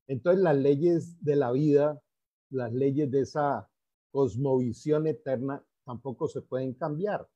[0.07, 2.01] Entonces las leyes de la vida,
[2.49, 3.69] las leyes de esa
[4.11, 7.27] cosmovisión eterna, tampoco se pueden cambiar.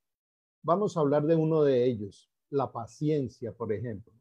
[0.63, 4.13] Vamos a hablar de uno de ellos, la paciencia, por ejemplo.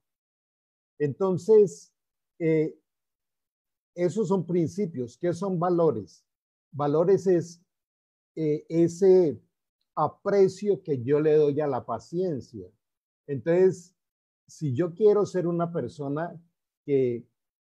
[0.99, 1.93] Entonces,
[2.39, 2.79] eh,
[3.95, 5.17] esos son principios.
[5.19, 6.25] ¿Qué son valores?
[6.73, 7.63] Valores es
[8.37, 9.41] eh, ese
[9.95, 12.71] aprecio que yo le doy a la paciencia.
[13.27, 13.95] Entonces,
[14.47, 16.41] si yo quiero ser una persona
[16.85, 17.27] que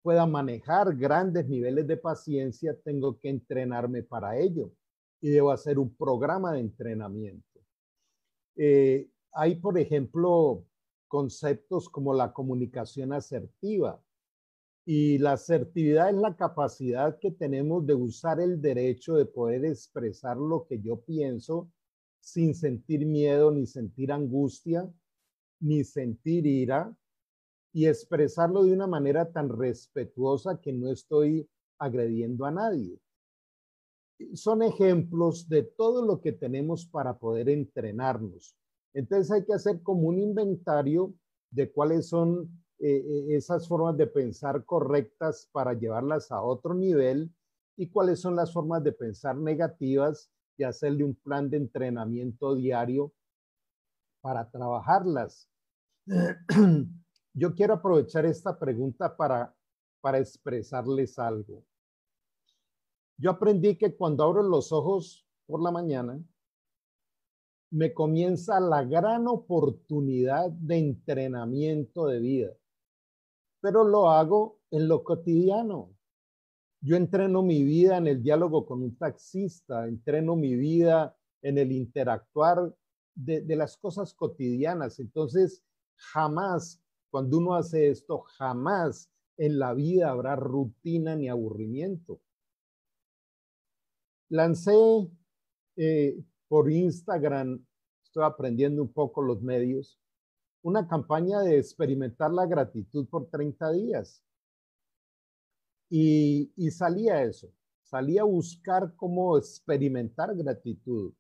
[0.05, 4.71] pueda manejar grandes niveles de paciencia, tengo que entrenarme para ello
[5.19, 7.59] y debo hacer un programa de entrenamiento.
[8.55, 10.63] Eh, hay, por ejemplo,
[11.07, 13.99] conceptos como la comunicación asertiva.
[14.85, 20.37] Y la asertividad es la capacidad que tenemos de usar el derecho de poder expresar
[20.37, 21.71] lo que yo pienso
[22.19, 24.87] sin sentir miedo, ni sentir angustia,
[25.61, 26.95] ni sentir ira,
[27.76, 31.45] y expresarlo de una manera tan respetuosa que no estoy
[31.78, 32.97] agrediendo a nadie.
[34.34, 38.55] Son ejemplos de todo lo que tenemos para poder entrenarnos.
[38.93, 41.13] Entonces hay que hacer como un inventario
[41.51, 42.49] de cuáles son
[42.80, 47.30] eh, eh, esas formas de pensar correctas para llevarlas a otro nivel
[47.76, 53.11] y cuáles son las formas de pensar negativas y hacerle un plan de entrenamiento diario
[54.21, 55.49] para trabajarlas.
[57.38, 59.53] Yo quiero aprovechar esta pregunta para,
[59.99, 61.65] para expresarles algo.
[63.17, 66.17] Yo aprendí que cuando abro los ojos por la mañana,
[67.71, 72.53] me comienza la gran oportunidad de entrenamiento de vida,
[73.59, 75.93] pero lo hago en lo cotidiano.
[76.79, 81.73] Yo entreno mi vida en el diálogo con un taxista, entreno mi vida en el
[81.73, 82.73] interactuar
[83.13, 84.99] de, de las cosas cotidianas.
[84.99, 85.61] Entonces,
[85.95, 92.21] jamás cuando uno hace esto, jamás en la vida habrá rutina ni aburrimiento.
[94.29, 94.73] Lancé
[95.75, 97.63] eh, por Instagram,
[98.03, 99.99] estoy aprendiendo un poco los medios,
[100.61, 104.23] una campaña de experimentar la gratitud por 30 días.
[105.89, 107.51] Y, y salía eso,
[107.83, 111.13] salía a buscar cómo experimentar gratitud.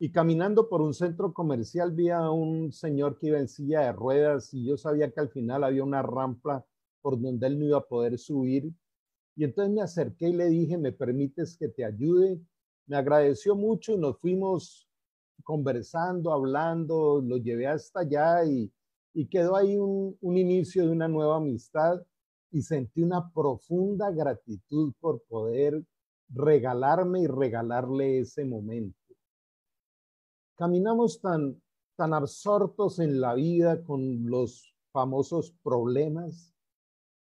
[0.00, 3.92] Y caminando por un centro comercial vi a un señor que iba en silla de
[3.92, 6.64] ruedas y yo sabía que al final había una rampa
[7.02, 8.72] por donde él no iba a poder subir.
[9.34, 12.40] Y entonces me acerqué y le dije, ¿me permites que te ayude?
[12.86, 14.88] Me agradeció mucho y nos fuimos
[15.42, 18.72] conversando, hablando, lo llevé hasta allá y,
[19.30, 22.00] quedó ahí un inicio de una nueva amistad
[22.52, 25.82] y sentí una profunda gratitud por poder
[26.28, 29.07] regalarme y regalarle ese momento
[30.58, 31.62] caminamos tan,
[31.96, 36.52] tan absortos en la vida con los famosos problemas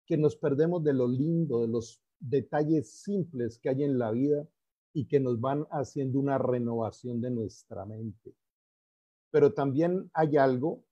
[0.07, 4.47] que nos perdemos de lo lindo, de los detalles simples que hay en la vida
[4.93, 8.37] y que nos van haciendo una renovación de nuestra mente.
[9.33, 10.85] Pero también hay algo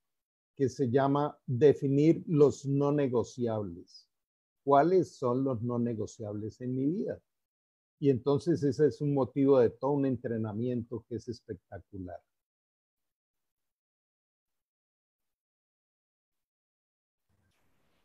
[0.57, 4.09] que se llama definir los no negociables.
[4.65, 7.21] ¿Cuáles son los no negociables en mi vida?
[8.01, 12.21] Y entonces ese es un motivo de todo un entrenamiento que es espectacular.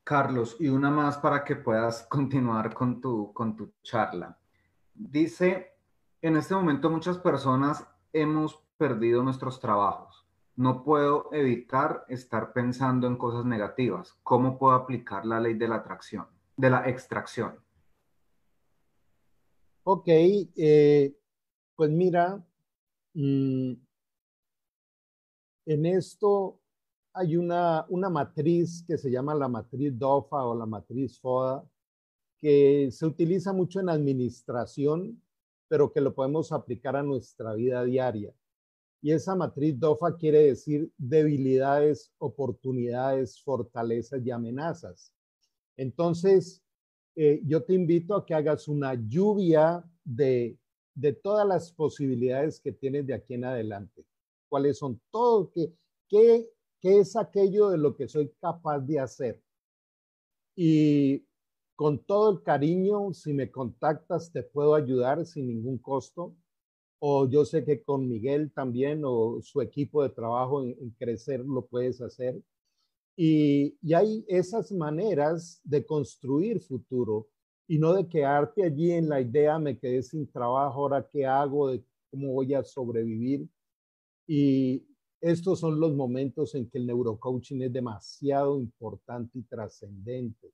[0.08, 4.40] Carlos, y una más para que puedas continuar con tu, con tu charla.
[4.94, 5.74] Dice,
[6.22, 10.26] en este momento muchas personas hemos perdido nuestros trabajos.
[10.56, 14.18] No puedo evitar estar pensando en cosas negativas.
[14.24, 17.60] ¿Cómo puedo aplicar la ley de la atracción, de la extracción?
[19.84, 21.18] Ok, eh,
[21.76, 22.42] pues mira,
[23.14, 23.74] mm,
[25.66, 26.62] en esto
[27.18, 31.68] hay una, una matriz que se llama la matriz DOFA o la matriz FODA,
[32.38, 35.20] que se utiliza mucho en administración,
[35.68, 38.32] pero que lo podemos aplicar a nuestra vida diaria.
[39.02, 45.12] Y esa matriz DOFA quiere decir debilidades, oportunidades, fortalezas y amenazas.
[45.76, 46.64] Entonces,
[47.16, 50.56] eh, yo te invito a que hagas una lluvia de,
[50.94, 54.06] de todas las posibilidades que tienes de aquí en adelante.
[54.50, 55.50] ¿Cuáles son todo?
[55.52, 55.74] ¿Qué,
[56.08, 56.48] qué
[56.82, 59.42] ¿Qué es aquello de lo que soy capaz de hacer?
[60.56, 61.26] Y
[61.76, 66.36] con todo el cariño, si me contactas, te puedo ayudar sin ningún costo.
[67.00, 71.66] O yo sé que con Miguel también o su equipo de trabajo en, crecer lo
[71.68, 72.42] puedes hacer.
[73.16, 77.28] Y, y, hay esas maneras de construir futuro
[77.68, 81.70] y no de quedarte allí en la idea, me quedé sin trabajo, ahora qué hago,
[81.70, 83.48] de cómo voy a sobrevivir.
[84.28, 84.87] Y,
[85.22, 90.54] estos son los momentos en que el neurocoaching es demasiado importante y trascendente,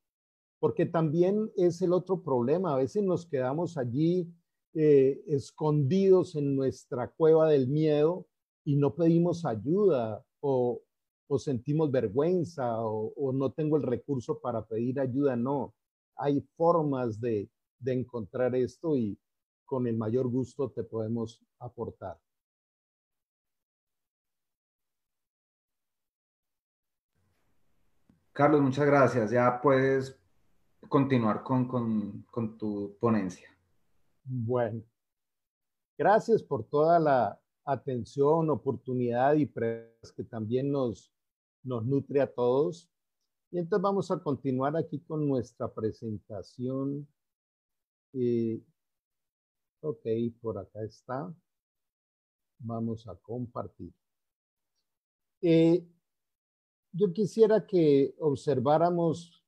[0.60, 2.74] porque también es el otro problema.
[2.74, 4.32] A veces nos quedamos allí
[4.74, 8.26] eh, escondidos en nuestra cueva del miedo
[8.64, 10.82] y no pedimos ayuda o,
[11.38, 15.36] sentimos vergüenza o, o, no tengo el recurso para pedir ayuda.
[15.36, 15.74] No,
[16.16, 17.50] hay formas de,
[17.80, 19.18] de encontrar esto y
[19.66, 22.23] con el mayor gusto te podemos aportar.
[28.34, 29.32] Carlos, muchas gracias.
[29.32, 30.20] Ya puedes
[30.90, 31.68] continuar con,
[32.24, 33.48] con tu ponencia.
[34.24, 34.82] Bueno,
[35.98, 41.14] gracias por toda la atención, oportunidad y que también nos,
[41.64, 42.90] nos nutre a todos.
[43.52, 47.08] Y entonces vamos a continuar aquí con nuestra presentación.
[48.14, 48.62] Eh,
[49.82, 50.08] ok,
[50.42, 51.32] por acá está.
[52.60, 53.94] Vamos a compartir.
[55.42, 55.86] Eh,
[56.94, 59.44] yo quisiera que observáramos,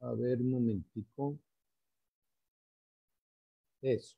[0.00, 1.38] a ver un momentico,
[3.80, 4.16] eso,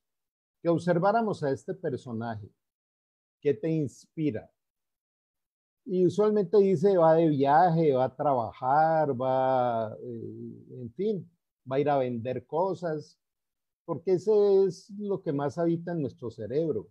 [0.63, 2.49] que observáramos a este personaje.
[3.41, 4.51] ¿Qué te inspira?
[5.85, 11.31] Y usualmente dice, va de viaje, va a trabajar, va, eh, en fin,
[11.71, 13.19] va a ir a vender cosas,
[13.85, 16.89] porque ese es lo que más habita en nuestro cerebro.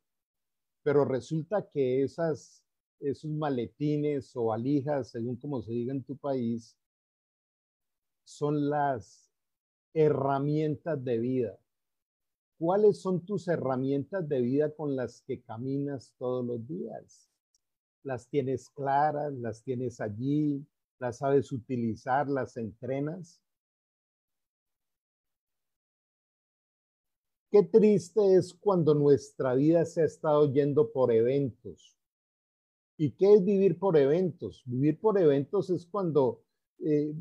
[0.83, 2.63] Pero resulta que esas,
[2.99, 6.77] esos maletines o valijas, según como se diga en tu país,
[8.23, 9.31] son las
[9.93, 11.59] herramientas de vida.
[12.59, 17.29] ¿Cuáles son tus herramientas de vida con las que caminas todos los días?
[18.03, 19.33] ¿Las tienes claras?
[19.33, 20.65] ¿Las tienes allí?
[20.99, 22.27] ¿Las sabes utilizar?
[22.27, 23.39] ¿Las entrenas?
[27.51, 31.96] Qué triste es cuando nuestra vida se ha estado yendo por eventos.
[32.97, 34.63] ¿Y qué es vivir por eventos?
[34.65, 36.41] Vivir por eventos es cuando
[36.79, 37.13] eh,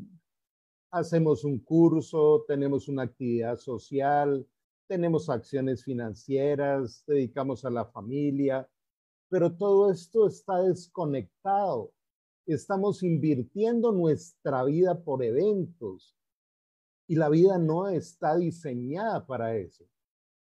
[0.89, 4.47] hacemos un curso, tenemos una actividad social,
[4.87, 8.67] tenemos acciones financieras, dedicamos a la familia,
[9.29, 11.91] pero todo esto está desconectado.
[12.47, 16.17] Estamos invirtiendo nuestra vida por eventos
[17.07, 19.85] y la vida no está diseñada para eso.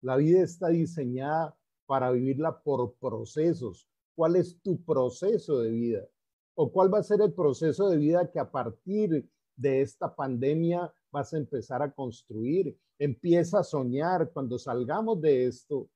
[0.01, 3.89] La vida está diseñada para vivirla por procesos.
[4.16, 6.08] ¿Cuál es tu proceso de vida?
[6.54, 10.90] ¿O cuál va a ser el proceso de vida que a partir de esta pandemia
[11.12, 12.76] vas a empezar a construir?
[12.98, 15.90] Empieza a soñar cuando salgamos de esto.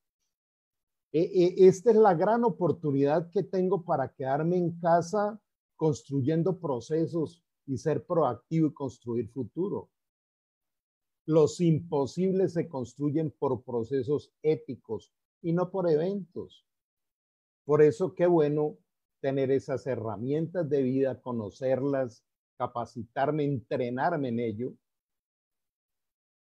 [1.13, 5.41] E, e, esta es la gran oportunidad que tengo para quedarme en casa
[5.75, 9.89] construyendo procesos y ser proactivo y construir futuro.
[11.25, 15.11] Los imposibles se construyen por procesos éticos
[15.41, 16.67] y no por eventos.
[17.71, 18.79] Por eso qué bueno
[19.21, 22.25] tener esas herramientas de vida, conocerlas,
[22.59, 24.75] capacitarme, entrenarme en ello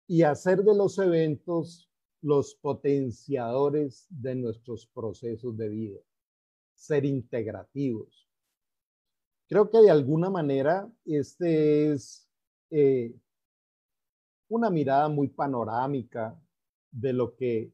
[0.07, 1.91] y hacer de los eventos
[2.22, 6.01] los potenciadores de nuestros procesos de vida,
[6.72, 8.26] ser integrativos.
[9.51, 12.26] Creo que de alguna manera este es
[12.70, 13.14] eh,
[14.49, 16.41] una mirada muy panorámica
[16.91, 17.70] de lo que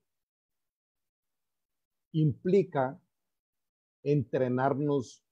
[2.10, 3.00] implica
[4.04, 5.24] entrenarnos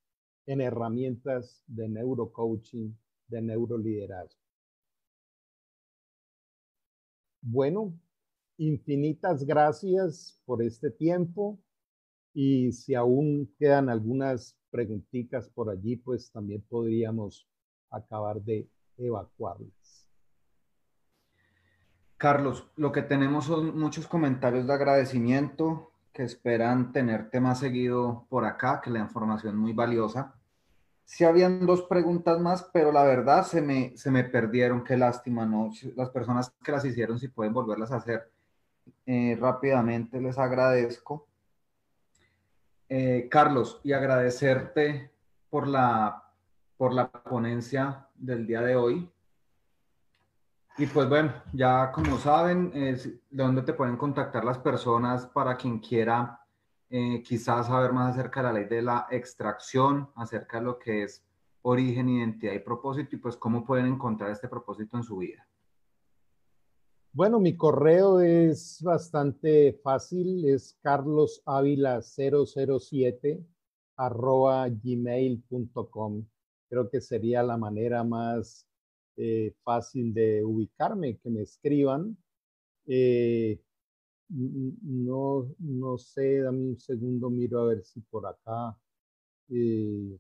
[0.47, 2.97] en herramientas de neurocoaching,
[3.29, 4.41] de neuroliderazgo.
[7.41, 7.93] Bueno,
[8.57, 11.61] infinitas gracias por este tiempo
[12.35, 17.47] y si aún quedan algunas preguntitas por allí, pues también podríamos
[17.91, 20.09] acabar de evacuarlas.
[22.17, 28.45] Carlos, lo que tenemos son muchos comentarios de agradecimiento que esperan tenerte más seguido por
[28.45, 30.35] acá, que la información es muy valiosa.
[31.05, 35.45] Sí habían dos preguntas más, pero la verdad se me, se me perdieron, qué lástima,
[35.47, 35.71] ¿no?
[35.97, 38.31] Las personas que las hicieron, si pueden volverlas a hacer
[39.07, 41.27] eh, rápidamente, les agradezco.
[42.89, 45.11] Eh, Carlos, y agradecerte
[45.51, 46.31] por la,
[46.77, 49.12] por la ponencia del día de hoy.
[50.79, 55.57] Y pues bueno, ya como saben, es de dónde te pueden contactar las personas para
[55.57, 56.41] quien quiera
[56.89, 61.05] eh, quizás saber más acerca de la ley de la extracción, acerca de lo que
[61.05, 61.25] es
[61.63, 65.47] origen, identidad y propósito, y pues cómo pueden encontrar este propósito en su vida.
[67.13, 73.47] Bueno, mi correo es bastante fácil, es carlosavila007
[73.97, 76.27] arroba gmail.com.
[76.69, 78.67] Creo que sería la manera más
[79.17, 82.17] eh, fácil de ubicarme, que me escriban.
[82.87, 83.61] Eh,
[84.31, 88.77] no, no sé, dame un segundo, miro a ver si por acá.
[89.51, 90.19] Eh,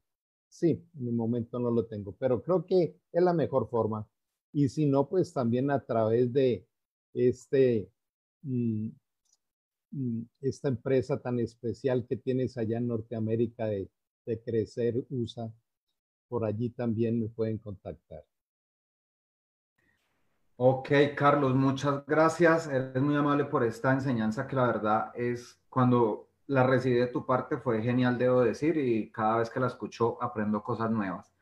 [0.49, 4.09] sí, en el momento no lo tengo, pero creo que es la mejor forma.
[4.53, 6.66] Y si no, pues también a través de
[7.14, 7.90] este,
[8.43, 8.88] mm,
[9.93, 13.88] mm, esta empresa tan especial que tienes allá en Norteamérica de,
[14.26, 15.53] de Crecer USA,
[16.28, 18.24] por allí también me pueden contactar.
[20.57, 22.68] Ok, Carlos, muchas gracias.
[22.68, 27.24] Eres muy amable por esta enseñanza que la verdad es cuando la recibí de tu
[27.24, 31.32] parte fue genial, debo decir, y cada vez que la escucho aprendo cosas nuevas.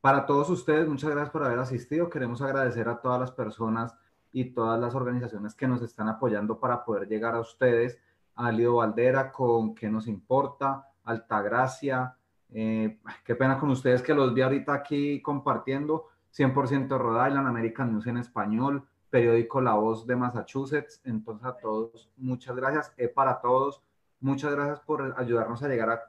[0.00, 2.08] Para todos ustedes, muchas gracias por haber asistido.
[2.08, 3.94] Queremos agradecer a todas las personas
[4.32, 7.98] y todas las organizaciones que nos están apoyando para poder llegar a ustedes.
[8.36, 10.86] A Lido Valdera con ¿Qué nos importa?
[11.04, 12.16] Altagracia.
[12.52, 16.06] Eh, qué pena con ustedes que los vi ahorita aquí compartiendo.
[16.36, 21.00] 100% Rhode Island, American News en español, periódico La Voz de Massachusetts.
[21.04, 22.92] Entonces a todos, muchas gracias.
[22.96, 23.82] E para todos,
[24.20, 26.00] muchas gracias por ayudarnos a llegar a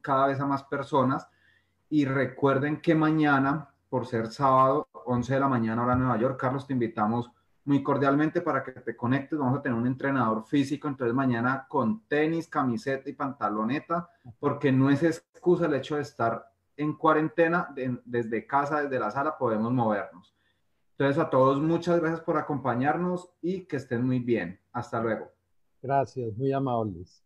[0.00, 1.28] cada vez a más personas.
[1.88, 6.66] Y recuerden que mañana, por ser sábado, 11 de la mañana, hora Nueva York, Carlos,
[6.66, 7.30] te invitamos
[7.64, 9.38] muy cordialmente para que te conectes.
[9.38, 14.08] Vamos a tener un entrenador físico, entonces mañana con tenis, camiseta y pantaloneta,
[14.38, 16.49] porque no es excusa el hecho de estar
[16.80, 17.68] en cuarentena,
[18.04, 20.34] desde casa, desde la sala, podemos movernos.
[20.92, 24.58] Entonces a todos muchas gracias por acompañarnos y que estén muy bien.
[24.72, 25.30] Hasta luego.
[25.82, 27.22] Gracias, muy amables.